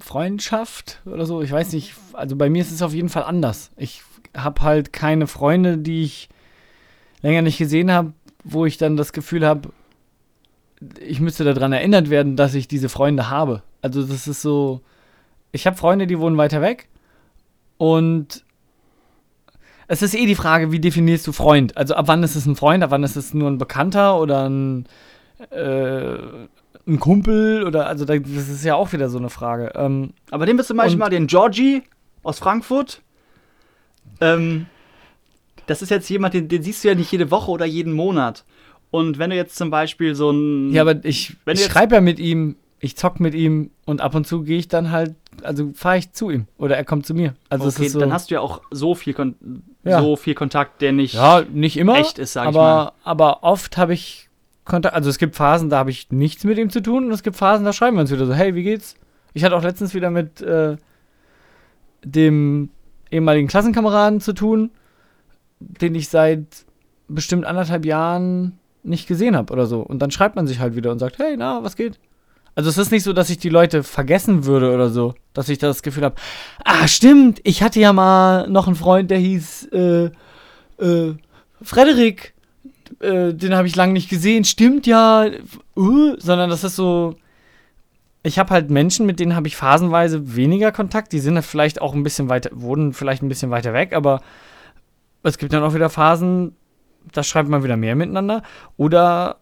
Freundschaft 0.00 1.00
oder 1.04 1.26
so. 1.26 1.42
Ich 1.42 1.52
weiß 1.52 1.72
nicht. 1.74 1.94
Also 2.12 2.34
bei 2.34 2.50
mir 2.50 2.62
ist 2.62 2.72
es 2.72 2.82
auf 2.82 2.92
jeden 2.92 3.08
Fall 3.08 3.22
anders. 3.22 3.70
Ich 3.76 4.02
habe 4.36 4.62
halt 4.62 4.92
keine 4.92 5.28
Freunde, 5.28 5.78
die 5.78 6.02
ich 6.02 6.28
länger 7.22 7.42
nicht 7.42 7.58
gesehen 7.58 7.92
habe, 7.92 8.14
wo 8.42 8.66
ich 8.66 8.78
dann 8.78 8.96
das 8.96 9.12
Gefühl 9.12 9.46
habe, 9.46 9.70
ich 11.00 11.20
müsste 11.20 11.44
daran 11.44 11.72
erinnert 11.72 12.10
werden, 12.10 12.36
dass 12.36 12.54
ich 12.54 12.68
diese 12.68 12.88
Freunde 12.88 13.30
habe. 13.30 13.62
Also 13.82 14.02
das 14.02 14.26
ist 14.26 14.42
so. 14.42 14.80
Ich 15.52 15.66
habe 15.66 15.76
Freunde, 15.76 16.06
die 16.06 16.18
wohnen 16.18 16.36
weiter 16.36 16.60
weg 16.60 16.88
und 17.78 18.44
es 19.86 20.02
ist 20.02 20.14
eh 20.14 20.26
die 20.26 20.34
Frage, 20.34 20.72
wie 20.72 20.80
definierst 20.80 21.26
du 21.26 21.32
Freund? 21.32 21.76
Also 21.76 21.94
ab 21.94 22.08
wann 22.08 22.22
ist 22.22 22.34
es 22.34 22.46
ein 22.46 22.56
Freund, 22.56 22.82
ab 22.82 22.90
wann 22.90 23.04
ist 23.04 23.16
es 23.16 23.34
nur 23.34 23.50
ein 23.50 23.58
Bekannter 23.58 24.18
oder 24.18 24.48
ein, 24.48 24.86
äh, 25.50 26.16
ein 26.86 27.00
Kumpel 27.00 27.64
oder 27.64 27.86
also 27.86 28.04
das 28.04 28.48
ist 28.48 28.64
ja 28.64 28.74
auch 28.74 28.92
wieder 28.92 29.08
so 29.10 29.18
eine 29.18 29.30
Frage. 29.30 29.72
Ähm, 29.74 30.14
Aber 30.30 30.46
den 30.46 30.56
bist 30.56 30.70
du 30.70 30.74
manchmal 30.74 31.10
den 31.10 31.26
Georgie 31.26 31.82
aus 32.22 32.38
Frankfurt. 32.38 33.02
Ähm, 34.20 34.66
das 35.66 35.82
ist 35.82 35.90
jetzt 35.90 36.08
jemand, 36.08 36.34
den, 36.34 36.48
den 36.48 36.62
siehst 36.62 36.84
du 36.84 36.88
ja 36.88 36.94
nicht 36.94 37.12
jede 37.12 37.30
Woche 37.30 37.50
oder 37.50 37.64
jeden 37.64 37.92
Monat. 37.92 38.44
Und 38.94 39.18
wenn 39.18 39.30
du 39.30 39.36
jetzt 39.36 39.56
zum 39.56 39.70
Beispiel 39.70 40.14
so 40.14 40.30
ein. 40.30 40.72
Ja, 40.72 40.82
aber 40.82 41.04
ich, 41.04 41.36
ich 41.46 41.64
schreibe 41.64 41.96
ja 41.96 42.00
mit 42.00 42.18
ihm 42.18 42.56
ich 42.84 42.96
zock 42.96 43.18
mit 43.18 43.34
ihm 43.34 43.70
und 43.86 44.02
ab 44.02 44.14
und 44.14 44.26
zu 44.26 44.42
gehe 44.42 44.58
ich 44.58 44.68
dann 44.68 44.90
halt, 44.90 45.14
also 45.42 45.72
fahre 45.74 45.96
ich 45.96 46.12
zu 46.12 46.28
ihm 46.28 46.46
oder 46.58 46.76
er 46.76 46.84
kommt 46.84 47.06
zu 47.06 47.14
mir. 47.14 47.34
Also 47.48 47.66
okay, 47.66 47.88
so, 47.88 47.98
dann 47.98 48.12
hast 48.12 48.30
du 48.30 48.34
ja 48.34 48.42
auch 48.42 48.60
so 48.70 48.94
viel, 48.94 49.14
Kon 49.14 49.36
ja. 49.84 50.02
so 50.02 50.16
viel 50.16 50.34
Kontakt, 50.34 50.82
der 50.82 50.92
nicht, 50.92 51.14
ja, 51.14 51.42
nicht 51.50 51.78
immer, 51.78 51.96
echt 51.96 52.18
ist, 52.18 52.34
sag 52.34 52.42
aber, 52.42 52.50
ich 52.50 52.54
mal. 52.54 52.92
Aber 53.04 53.42
oft 53.42 53.78
habe 53.78 53.94
ich 53.94 54.28
Kontakt, 54.66 54.94
also 54.94 55.08
es 55.08 55.16
gibt 55.16 55.34
Phasen, 55.34 55.70
da 55.70 55.78
habe 55.78 55.90
ich 55.90 56.10
nichts 56.10 56.44
mit 56.44 56.58
ihm 56.58 56.68
zu 56.68 56.82
tun 56.82 57.06
und 57.06 57.12
es 57.12 57.22
gibt 57.22 57.36
Phasen, 57.36 57.64
da 57.64 57.72
schreiben 57.72 57.96
wir 57.96 58.02
uns 58.02 58.10
wieder 58.10 58.26
so, 58.26 58.34
hey, 58.34 58.54
wie 58.54 58.62
geht's? 58.62 58.96
Ich 59.32 59.44
hatte 59.44 59.56
auch 59.56 59.62
letztens 59.62 59.94
wieder 59.94 60.10
mit 60.10 60.42
äh, 60.42 60.76
dem 62.04 62.68
ehemaligen 63.10 63.48
Klassenkameraden 63.48 64.20
zu 64.20 64.34
tun, 64.34 64.70
den 65.58 65.94
ich 65.94 66.10
seit 66.10 66.66
bestimmt 67.08 67.46
anderthalb 67.46 67.86
Jahren 67.86 68.58
nicht 68.84 69.06
gesehen 69.06 69.36
habe 69.36 69.52
oder 69.52 69.66
so. 69.66 69.80
Und 69.80 70.00
dann 70.00 70.10
schreibt 70.10 70.36
man 70.36 70.46
sich 70.46 70.60
halt 70.60 70.76
wieder 70.76 70.92
und 70.92 70.98
sagt, 70.98 71.18
hey, 71.18 71.36
na, 71.36 71.62
was 71.62 71.76
geht? 71.76 71.98
Also 72.54 72.70
es 72.70 72.78
ist 72.78 72.92
nicht 72.92 73.02
so, 73.02 73.12
dass 73.12 73.30
ich 73.30 73.38
die 73.38 73.48
Leute 73.48 73.82
vergessen 73.82 74.44
würde 74.44 74.72
oder 74.72 74.88
so, 74.88 75.14
dass 75.32 75.48
ich 75.48 75.58
das 75.58 75.82
Gefühl 75.82 76.04
habe, 76.04 76.14
ah, 76.64 76.86
stimmt, 76.86 77.40
ich 77.42 77.62
hatte 77.62 77.80
ja 77.80 77.92
mal 77.92 78.48
noch 78.48 78.66
einen 78.66 78.76
Freund, 78.76 79.10
der 79.10 79.18
hieß 79.18 79.68
äh, 79.72 80.10
äh, 80.78 81.14
Frederik, 81.60 82.34
äh, 83.00 83.34
den 83.34 83.54
habe 83.56 83.66
ich 83.66 83.74
lange 83.74 83.92
nicht 83.92 84.08
gesehen, 84.08 84.44
stimmt 84.44 84.86
ja, 84.86 85.26
uh, 85.76 86.14
sondern 86.18 86.48
das 86.48 86.62
ist 86.62 86.76
so, 86.76 87.16
ich 88.22 88.38
habe 88.38 88.50
halt 88.50 88.70
Menschen, 88.70 89.04
mit 89.04 89.18
denen 89.18 89.34
habe 89.34 89.48
ich 89.48 89.56
phasenweise 89.56 90.36
weniger 90.36 90.70
Kontakt, 90.70 91.12
die 91.12 91.18
sind 91.18 91.42
vielleicht 91.42 91.80
auch 91.80 91.92
ein 91.92 92.04
bisschen 92.04 92.28
weiter, 92.28 92.50
wurden 92.52 92.92
vielleicht 92.92 93.22
ein 93.22 93.28
bisschen 93.28 93.50
weiter 93.50 93.72
weg, 93.72 93.94
aber 93.94 94.20
es 95.24 95.38
gibt 95.38 95.52
dann 95.52 95.64
auch 95.64 95.74
wieder 95.74 95.90
Phasen, 95.90 96.54
da 97.12 97.22
schreibt 97.22 97.48
man 97.48 97.62
wieder 97.62 97.76
mehr 97.76 97.94
miteinander 97.94 98.42
oder 98.76 99.38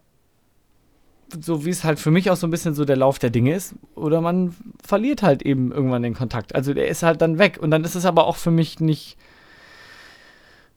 so 1.41 1.65
wie 1.65 1.69
es 1.69 1.83
halt 1.83 1.99
für 1.99 2.11
mich 2.11 2.29
auch 2.29 2.35
so 2.35 2.47
ein 2.47 2.51
bisschen 2.51 2.73
so 2.73 2.85
der 2.85 2.95
Lauf 2.95 3.19
der 3.19 3.29
Dinge 3.29 3.55
ist. 3.55 3.75
Oder 3.95 4.21
man 4.21 4.55
verliert 4.83 5.23
halt 5.23 5.41
eben 5.41 5.71
irgendwann 5.71 6.03
den 6.03 6.13
Kontakt. 6.13 6.55
Also 6.55 6.73
der 6.73 6.87
ist 6.87 7.03
halt 7.03 7.21
dann 7.21 7.39
weg. 7.39 7.57
Und 7.61 7.71
dann 7.71 7.83
ist 7.83 7.95
es 7.95 8.05
aber 8.05 8.27
auch 8.27 8.35
für 8.35 8.51
mich 8.51 8.79
nicht 8.79 9.17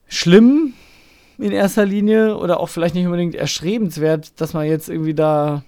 schlimm 0.09 0.73
in 1.39 1.53
erster 1.53 1.85
Linie 1.85 2.37
oder 2.39 2.61
auch 2.61 2.69
vielleicht 2.69 2.95
nicht 2.95 3.05
unbedingt 3.05 3.35
erstrebenswert, 3.35 4.41
dass 4.41 4.55
man 4.55 4.67
jetzt 4.67 4.89
irgendwie 4.89 5.15
da, 5.15 5.65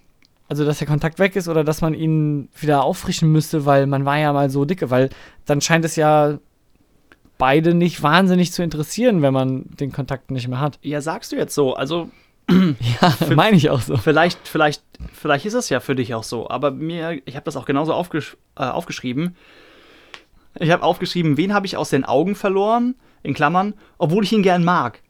also 0.48 0.64
dass 0.64 0.78
der 0.78 0.86
Kontakt 0.86 1.18
weg 1.18 1.36
ist 1.36 1.48
oder 1.48 1.64
dass 1.64 1.82
man 1.82 1.92
ihn 1.92 2.48
wieder 2.58 2.84
auffrischen 2.84 3.30
müsste, 3.30 3.66
weil 3.66 3.86
man 3.86 4.04
war 4.04 4.18
ja 4.18 4.32
mal 4.32 4.48
so 4.48 4.64
dicke, 4.64 4.90
weil 4.90 5.10
dann 5.44 5.60
scheint 5.60 5.84
es 5.84 5.96
ja 5.96 6.38
beide 7.38 7.74
nicht 7.74 8.02
wahnsinnig 8.02 8.52
zu 8.52 8.62
interessieren, 8.62 9.22
wenn 9.22 9.32
man 9.32 9.64
den 9.68 9.92
Kontakt 9.92 10.30
nicht 10.30 10.48
mehr 10.48 10.60
hat. 10.60 10.78
Ja, 10.82 11.00
sagst 11.00 11.32
du 11.32 11.36
jetzt 11.36 11.54
so. 11.54 11.74
Also 11.74 12.10
ja, 12.50 13.14
meine 13.34 13.56
ich 13.56 13.70
auch 13.70 13.80
so. 13.80 13.96
Vielleicht, 13.96 14.46
vielleicht, 14.46 14.82
vielleicht 15.12 15.46
ist 15.46 15.54
es 15.54 15.68
ja 15.68 15.80
für 15.80 15.94
dich 15.94 16.14
auch 16.14 16.24
so. 16.24 16.50
Aber 16.50 16.70
mir, 16.70 17.22
ich 17.24 17.36
habe 17.36 17.44
das 17.44 17.56
auch 17.56 17.64
genauso 17.64 17.94
aufgesch 17.94 18.36
äh, 18.56 18.64
aufgeschrieben. 18.64 19.36
Ich 20.58 20.70
habe 20.70 20.82
aufgeschrieben, 20.82 21.36
wen 21.36 21.54
habe 21.54 21.66
ich 21.66 21.76
aus 21.76 21.90
den 21.90 22.04
Augen 22.04 22.34
verloren, 22.34 22.96
in 23.22 23.34
Klammern, 23.34 23.74
obwohl 23.98 24.24
ich 24.24 24.32
ihn 24.32 24.42
gern 24.42 24.64
mag. 24.64 25.00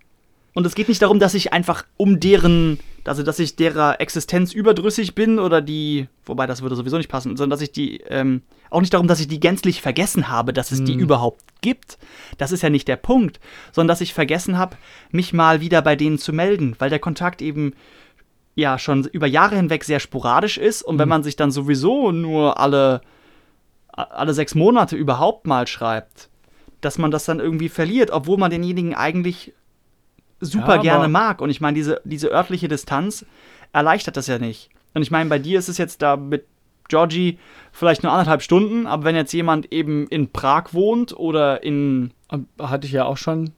Und 0.59 0.67
es 0.67 0.75
geht 0.75 0.89
nicht 0.89 1.01
darum, 1.03 1.21
dass 1.21 1.35
ich 1.35 1.53
einfach 1.53 1.85
um 1.97 2.19
deren, 2.19 2.81
also 3.05 3.23
dass 3.23 3.39
ich 3.39 3.55
derer 3.55 4.01
Existenz 4.01 4.53
überdrüssig 4.53 5.15
bin 5.15 5.39
oder 5.39 5.61
die, 5.61 6.09
wobei 6.27 6.49
das 6.49 6.63
würde 6.63 6.75
sowieso 6.75 6.97
nicht 6.97 7.09
passen, 7.09 7.37
sondern 7.37 7.51
dass 7.51 7.61
ich 7.61 7.71
die, 7.71 7.99
ähm, 8.09 8.43
auch 8.69 8.81
nicht 8.81 8.93
darum, 8.93 9.07
dass 9.07 9.21
ich 9.21 9.29
die 9.29 9.39
gänzlich 9.39 9.81
vergessen 9.81 10.29
habe, 10.29 10.53
dass 10.53 10.73
es 10.73 10.83
die 10.83 10.95
überhaupt 10.95 11.45
gibt. 11.61 11.97
Das 12.39 12.51
ist 12.51 12.63
ja 12.63 12.71
nicht 12.71 12.89
der 12.89 12.97
Punkt, 12.97 13.39
sondern 13.71 13.87
dass 13.87 14.01
ich 14.01 14.13
vergessen 14.13 14.59
habe, 14.59 14.77
mich 15.13 15.33
mal 15.33 15.61
wieder 15.61 15.81
bei 15.81 15.95
denen 15.95 16.19
zu 16.19 16.33
melden, 16.33 16.75
weil 16.81 16.91
der 16.91 16.99
Kontakt 16.99 17.41
eben 17.41 17.75
ja 18.57 18.81
schon 18.81 19.05
über 19.05 19.29
Jahre 19.29 19.55
hinweg 19.55 19.85
sehr 19.85 20.01
sporadisch 20.01 20.59
ist 20.59 20.83
und 20.83 20.95
hm. 20.95 20.99
wenn 20.99 21.09
man 21.09 21.23
sich 21.23 21.37
dann 21.37 21.53
sowieso 21.53 22.11
nur 22.11 22.59
alle, 22.59 23.01
alle 23.93 24.35
sechs 24.35 24.57
Monate 24.57 24.97
überhaupt 24.97 25.47
mal 25.47 25.69
schreibt, 25.69 26.31
dass 26.81 26.99
man 26.99 27.13
das 27.13 27.27
dann 27.27 27.39
irgendwie 27.39 27.69
verliert, 27.69 28.11
obwohl 28.11 28.39
man 28.39 28.51
denjenigen 28.51 28.97
eigentlich 28.97 29.55
super 30.41 30.77
ja, 30.77 30.83
gerne 30.83 31.09
mag. 31.09 31.41
Und 31.41 31.51
ich 31.51 31.61
meine, 31.61 31.75
diese, 31.75 32.01
diese 32.05 32.31
örtliche 32.31 32.69
Distanz 32.69 33.25
erleichtert 33.73 34.17
das 34.17 34.27
ja 34.27 34.39
nicht. 34.39 34.71
Und 34.95 35.03
ich 35.03 35.11
meine, 35.11 35.29
bei 35.29 35.39
dir 35.39 35.59
ist 35.59 35.69
es 35.69 35.79
jetzt 35.79 36.03
da 36.03 36.17
mit 36.17 36.47
Georgie 36.89 37.39
vielleicht 37.73 38.03
nur 38.03 38.13
anderthalb 38.13 38.43
Stunden, 38.43 38.87
aber 38.87 39.05
wenn 39.05 39.15
jetzt 39.15 39.33
jemand 39.33 39.73
eben 39.73 40.07
in 40.09 40.31
Prag 40.31 40.73
wohnt 40.73 41.17
oder 41.17 41.63
in. 41.63 42.13
Hatte 42.59 42.87
ich 42.87 42.93
ja 42.93 43.05
auch 43.05 43.17
schon. 43.17 43.51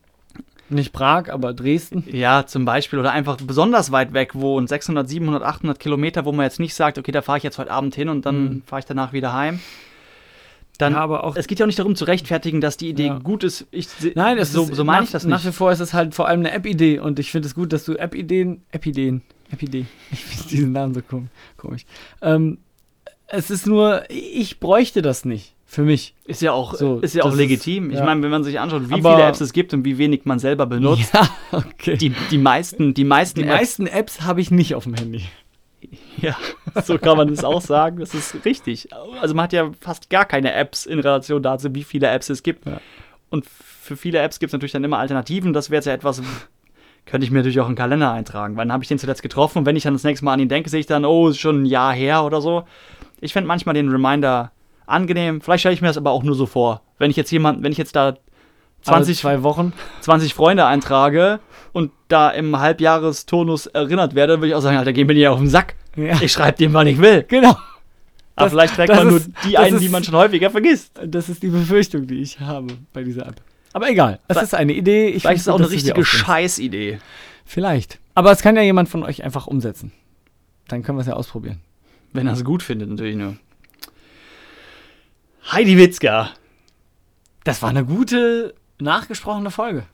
Nicht 0.68 0.92
Prag, 0.92 1.30
aber 1.30 1.52
Dresden. 1.52 2.04
Ja, 2.06 2.46
zum 2.46 2.64
Beispiel. 2.64 3.00
Oder 3.00 3.10
einfach 3.10 3.38
besonders 3.38 3.90
weit 3.90 4.12
weg 4.12 4.36
wohnt, 4.36 4.68
600, 4.68 5.08
700, 5.08 5.42
800 5.42 5.80
Kilometer, 5.80 6.24
wo 6.24 6.30
man 6.30 6.44
jetzt 6.44 6.60
nicht 6.60 6.74
sagt, 6.74 6.96
okay, 6.96 7.10
da 7.10 7.22
fahre 7.22 7.38
ich 7.38 7.44
jetzt 7.44 7.58
heute 7.58 7.72
Abend 7.72 7.96
hin 7.96 8.08
und 8.08 8.24
dann 8.24 8.42
mhm. 8.42 8.62
fahre 8.66 8.78
ich 8.78 8.86
danach 8.86 9.12
wieder 9.12 9.32
heim. 9.32 9.58
Dann, 10.80 10.94
ja, 10.94 11.00
aber 11.00 11.24
auch, 11.24 11.36
es 11.36 11.46
geht 11.46 11.58
ja 11.58 11.64
auch 11.64 11.68
nicht 11.68 11.78
darum 11.78 11.94
zu 11.94 12.04
rechtfertigen, 12.04 12.60
dass 12.60 12.76
die 12.76 12.88
Idee 12.88 13.06
ja. 13.06 13.18
gut 13.18 13.44
ist. 13.44 13.66
Ich, 13.70 13.88
Nein, 14.14 14.38
es 14.38 14.52
so, 14.52 14.62
ist, 14.64 14.74
so 14.74 14.84
meine 14.84 15.04
ich 15.04 15.10
das 15.10 15.24
nicht. 15.24 15.30
Nach 15.30 15.44
wie 15.44 15.52
vor 15.52 15.70
ist 15.72 15.80
es 15.80 15.92
halt 15.94 16.14
vor 16.14 16.26
allem 16.28 16.40
eine 16.40 16.52
App-Idee 16.52 16.98
und 17.00 17.18
ich 17.18 17.30
finde 17.30 17.46
es 17.48 17.54
gut, 17.54 17.72
dass 17.72 17.84
du 17.84 17.94
App-Ideen, 17.96 18.62
App-Ideen, 18.72 19.22
App-Idee, 19.50 19.84
ich 20.10 20.24
finde 20.24 20.48
diesen 20.48 20.72
Namen 20.72 20.94
so 20.94 21.02
komisch. 21.56 21.84
Ähm, 22.22 22.58
es 23.26 23.50
ist 23.50 23.66
nur, 23.66 24.02
ich 24.08 24.58
bräuchte 24.60 25.02
das 25.02 25.24
nicht. 25.24 25.54
Für 25.66 25.82
mich. 25.82 26.14
Ist 26.24 26.42
ja 26.42 26.50
auch, 26.50 26.74
So, 26.74 26.98
ist 26.98 27.14
ja 27.14 27.22
auch 27.22 27.26
das 27.26 27.34
ist- 27.34 27.38
legitim. 27.38 27.90
ich 27.90 27.98
ja. 27.98 28.04
meine, 28.04 28.20
wenn 28.22 28.30
man 28.32 28.42
sich 28.42 28.58
anschaut, 28.58 28.88
wie 28.90 28.94
Aber- 28.94 29.14
viele 29.14 29.28
Apps 29.28 29.40
es 29.40 29.52
gibt 29.52 29.72
und 29.72 29.84
wie 29.84 29.98
wenig 29.98 30.22
man 30.24 30.40
selber 30.40 30.66
benutzt, 30.66 31.12
Ja, 31.14 31.28
okay. 31.52 31.96
die, 31.96 32.12
die 32.32 32.38
meisten, 32.38 32.92
die 32.92 33.04
meisten 33.04 33.38
Die 33.42 33.46
Apps, 33.46 33.54
meisten 33.60 33.86
Apps 33.86 34.20
habe 34.22 34.40
ich 34.40 34.50
nicht 34.50 34.74
auf 34.74 34.82
dem 34.82 34.94
Handy. 34.94 35.22
ja, 36.18 36.36
so 36.82 36.98
kann 36.98 37.16
man 37.16 37.28
es 37.30 37.44
auch 37.44 37.60
sagen, 37.60 37.98
das 37.98 38.14
ist 38.14 38.44
richtig. 38.44 38.88
Also 39.20 39.34
man 39.34 39.44
hat 39.44 39.52
ja 39.52 39.70
fast 39.80 40.10
gar 40.10 40.24
keine 40.24 40.52
Apps 40.52 40.86
in 40.86 40.98
Relation 40.98 41.42
dazu, 41.42 41.74
wie 41.74 41.84
viele 41.84 42.08
Apps 42.08 42.28
es 42.28 42.42
gibt. 42.42 42.66
Ja. 42.66 42.80
Und 43.30 43.46
für 43.46 43.96
viele 43.96 44.18
Apps 44.18 44.38
gibt 44.38 44.50
es 44.50 44.52
natürlich 44.52 44.72
dann 44.72 44.84
immer 44.84 44.98
Alternativen. 44.98 45.52
Das 45.52 45.70
wäre 45.70 45.78
jetzt 45.78 45.86
ja 45.86 45.92
etwas, 45.92 46.22
könnte 47.06 47.24
ich 47.24 47.30
mir 47.30 47.38
natürlich 47.38 47.60
auch 47.60 47.66
in 47.66 47.72
den 47.72 47.78
Kalender 47.78 48.12
eintragen, 48.12 48.56
weil 48.56 48.66
dann 48.66 48.72
habe 48.72 48.84
ich 48.84 48.88
den 48.88 48.98
zuletzt 48.98 49.22
getroffen 49.22 49.58
und 49.58 49.66
wenn 49.66 49.76
ich 49.76 49.82
dann 49.82 49.94
das 49.94 50.04
nächste 50.04 50.24
Mal 50.24 50.34
an 50.34 50.40
ihn 50.40 50.48
denke, 50.48 50.68
sehe 50.68 50.80
ich 50.80 50.86
dann, 50.86 51.04
oh, 51.04 51.28
ist 51.28 51.38
schon 51.38 51.62
ein 51.62 51.66
Jahr 51.66 51.92
her 51.92 52.24
oder 52.24 52.40
so. 52.40 52.64
Ich 53.20 53.32
fände 53.32 53.48
manchmal 53.48 53.74
den 53.74 53.88
Reminder 53.88 54.52
angenehm. 54.86 55.40
Vielleicht 55.40 55.60
stelle 55.60 55.74
ich 55.74 55.82
mir 55.82 55.88
das 55.88 55.96
aber 55.96 56.10
auch 56.10 56.22
nur 56.22 56.34
so 56.34 56.46
vor. 56.46 56.82
Wenn 56.98 57.10
ich 57.10 57.16
jetzt 57.16 57.30
jemand, 57.30 57.62
wenn 57.62 57.72
ich 57.72 57.78
jetzt 57.78 57.96
da 57.96 58.14
20, 58.82 59.18
zwei 59.18 59.42
Wochen. 59.42 59.72
20 60.00 60.34
Freunde 60.34 60.66
eintrage 60.66 61.40
und 61.72 61.92
da 62.08 62.30
im 62.30 62.58
Halbjahresturnus 62.58 63.66
erinnert 63.66 64.14
werde, 64.14 64.34
dann 64.34 64.40
würde 64.40 64.48
ich 64.48 64.54
auch 64.54 64.60
sagen, 64.62 64.76
Alter, 64.76 64.92
geh 64.92 65.04
mir 65.04 65.14
nicht 65.14 65.28
auf 65.28 65.38
den 65.38 65.48
Sack. 65.48 65.74
Ja. 65.96 66.20
Ich 66.22 66.32
schreibe 66.32 66.56
dem, 66.58 66.72
wann 66.72 66.86
ich 66.86 66.98
will. 66.98 67.24
Genau. 67.28 67.50
Aber 67.50 68.46
Das- 68.46 68.52
vielleicht 68.52 68.74
trägt 68.74 68.94
man 68.94 69.08
nur 69.08 69.16
ist- 69.18 69.30
die 69.44 69.52
das 69.52 69.64
ein, 69.64 69.78
die 69.78 69.84
ist- 69.86 69.92
man 69.92 70.02
schon 70.04 70.14
häufiger 70.14 70.50
vergisst. 70.50 70.92
Das 71.04 71.28
ist 71.28 71.42
die 71.42 71.48
Befürchtung, 71.48 72.06
die 72.06 72.20
ich 72.22 72.40
habe 72.40 72.68
bei 72.92 73.02
dieser 73.02 73.26
App. 73.26 73.36
Aber 73.72 73.88
egal. 73.88 74.18
Es 74.28 74.40
ist 74.42 74.54
eine 74.54 74.72
Idee. 74.72 75.08
Ich 75.08 75.22
Vielleicht 75.22 75.36
ist 75.36 75.42
es 75.42 75.48
auch 75.48 75.58
eine 75.58 75.70
richtige. 75.70 76.04
Scheißidee. 76.04 76.98
Vielleicht. 77.44 77.98
Aber 78.14 78.32
es 78.32 78.40
kann 78.42 78.56
ja 78.56 78.62
jemand 78.62 78.88
von 78.88 79.02
euch 79.04 79.22
einfach 79.22 79.46
umsetzen. 79.46 79.92
Dann 80.68 80.82
können 80.82 80.98
wir 80.98 81.02
es 81.02 81.06
ja 81.08 81.14
ausprobieren. 81.14 81.60
Wenn 82.12 82.26
er 82.26 82.32
es 82.32 82.44
gut 82.44 82.62
findet, 82.62 82.88
natürlich 82.88 83.16
nur. 83.16 83.36
Heidi 85.52 85.76
Witzka. 85.76 86.30
Das 87.44 87.62
war 87.62 87.70
eine 87.70 87.84
gute, 87.84 88.54
nachgesprochene 88.80 89.50
Folge. 89.50 89.84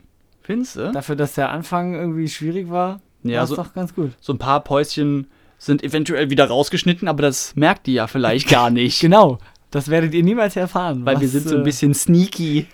Findest 0.42 0.76
du? 0.76 0.92
Dafür, 0.92 1.16
dass 1.16 1.34
der 1.34 1.50
Anfang 1.50 1.94
irgendwie 1.94 2.28
schwierig 2.28 2.70
war, 2.70 3.00
Ja, 3.22 3.38
war 3.38 3.44
es 3.44 3.50
so- 3.50 3.56
doch 3.56 3.72
ganz 3.74 3.94
gut. 3.94 4.12
So 4.20 4.32
ein 4.32 4.38
paar 4.38 4.60
Päuschen 4.62 5.26
sind 5.58 5.82
eventuell 5.82 6.30
wieder 6.30 6.46
rausgeschnitten, 6.48 7.08
aber 7.08 7.22
das 7.22 7.56
merkt 7.56 7.86
die 7.86 7.94
ja 7.94 8.06
vielleicht 8.06 8.48
gar 8.50 8.70
nicht. 8.70 9.00
Genau. 9.00 9.38
Das 9.70 9.88
werdet 9.88 10.14
ihr 10.14 10.22
niemals 10.22 10.54
erfahren. 10.56 11.04
Weil 11.04 11.20
wir 11.20 11.26
was, 11.26 11.32
sind 11.32 11.48
so 11.48 11.56
ein 11.56 11.62
äh, 11.62 11.64
bisschen 11.64 11.92
sneaky. 11.94 12.66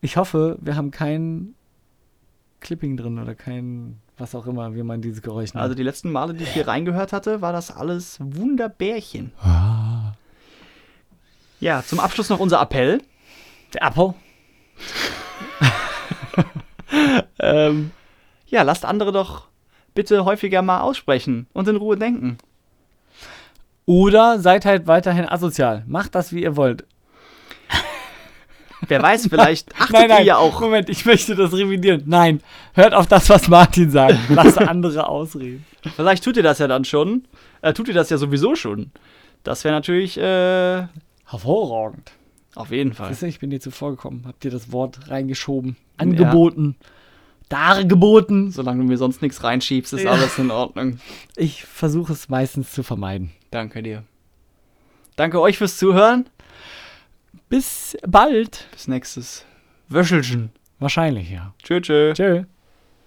Ich 0.00 0.16
hoffe, 0.16 0.56
wir 0.60 0.76
haben 0.76 0.90
kein 0.90 1.54
Clipping 2.60 2.96
drin 2.96 3.18
oder 3.18 3.34
kein, 3.34 3.98
was 4.18 4.34
auch 4.34 4.46
immer, 4.46 4.74
wie 4.74 4.82
man 4.82 5.00
dieses 5.02 5.22
Geräusch 5.22 5.52
nennt. 5.54 5.62
Also 5.62 5.74
die 5.74 5.82
letzten 5.82 6.12
Male, 6.12 6.34
die 6.34 6.44
ich 6.44 6.50
hier 6.52 6.68
reingehört 6.68 7.12
hatte, 7.12 7.40
war 7.40 7.52
das 7.52 7.70
alles 7.74 8.18
Wunderbärchen. 8.20 9.32
Ah. 9.42 10.12
Ja, 11.58 11.82
zum 11.84 12.00
Abschluss 12.00 12.28
noch 12.28 12.38
unser 12.38 12.60
Appell. 12.60 13.00
Der 13.74 13.82
Apple. 13.82 14.14
Ähm, 17.38 17.90
ja, 18.46 18.62
lasst 18.62 18.84
andere 18.84 19.12
doch 19.12 19.48
bitte 19.94 20.24
häufiger 20.24 20.62
mal 20.62 20.80
aussprechen 20.80 21.46
und 21.52 21.68
in 21.68 21.76
Ruhe 21.76 21.96
denken. 21.96 22.38
Oder 23.86 24.40
seid 24.40 24.64
halt 24.64 24.86
weiterhin 24.86 25.28
asozial. 25.28 25.84
Macht 25.86 26.14
das, 26.14 26.32
wie 26.32 26.42
ihr 26.42 26.56
wollt. 26.56 26.84
Wer 28.88 29.02
weiß, 29.02 29.26
vielleicht 29.30 29.74
achtet 29.80 30.10
ihr 30.10 30.22
ja 30.22 30.36
auch. 30.36 30.60
Moment, 30.60 30.88
ich 30.88 31.06
möchte 31.06 31.34
das 31.34 31.52
revidieren. 31.52 32.02
Nein, 32.06 32.42
hört 32.74 32.94
auf 32.94 33.06
das, 33.06 33.28
was 33.30 33.48
Martin 33.48 33.90
sagt. 33.90 34.18
Lasst 34.28 34.58
andere 34.60 35.08
ausreden. 35.08 35.64
Vielleicht 35.94 36.24
tut 36.24 36.36
ihr 36.36 36.42
das 36.42 36.58
ja 36.58 36.68
dann 36.68 36.84
schon. 36.84 37.26
Äh, 37.62 37.72
tut 37.72 37.88
ihr 37.88 37.94
das 37.94 38.10
ja 38.10 38.18
sowieso 38.18 38.54
schon. 38.54 38.90
Das 39.44 39.64
wäre 39.64 39.74
natürlich 39.74 40.18
äh, 40.18 40.86
Hervorragend. 41.26 42.12
Auf 42.56 42.70
jeden 42.70 42.92
Fall. 42.94 43.08
Siehst 43.10 43.22
du, 43.22 43.26
ich 43.26 43.38
bin 43.38 43.50
dir 43.50 43.60
zuvor 43.60 43.90
gekommen. 43.92 44.24
Habt 44.26 44.44
ihr 44.44 44.50
das 44.50 44.72
Wort 44.72 45.10
reingeschoben? 45.10 45.76
Angeboten. 45.96 46.76
Dargeboten. 47.48 48.50
Solange 48.50 48.82
du 48.82 48.88
mir 48.88 48.98
sonst 48.98 49.22
nichts 49.22 49.44
reinschiebst, 49.44 49.92
ist 49.92 50.02
Ja. 50.02 50.10
alles 50.12 50.36
in 50.38 50.50
Ordnung. 50.50 50.98
Ich 51.36 51.64
versuche 51.64 52.12
es 52.12 52.28
meistens 52.28 52.72
zu 52.72 52.82
vermeiden. 52.82 53.30
Danke 53.50 53.82
dir. 53.82 54.02
Danke 55.16 55.40
euch 55.40 55.56
fürs 55.58 55.76
Zuhören. 55.78 56.28
Bis 57.48 57.96
bald. 58.06 58.66
Bis 58.72 58.88
nächstes 58.88 59.44
Wöchelchen. 59.88 60.50
Wahrscheinlich, 60.78 61.30
ja. 61.30 61.54
Tschö, 61.62 61.80
tschö. 61.80 62.12
Tschö. 62.14 62.44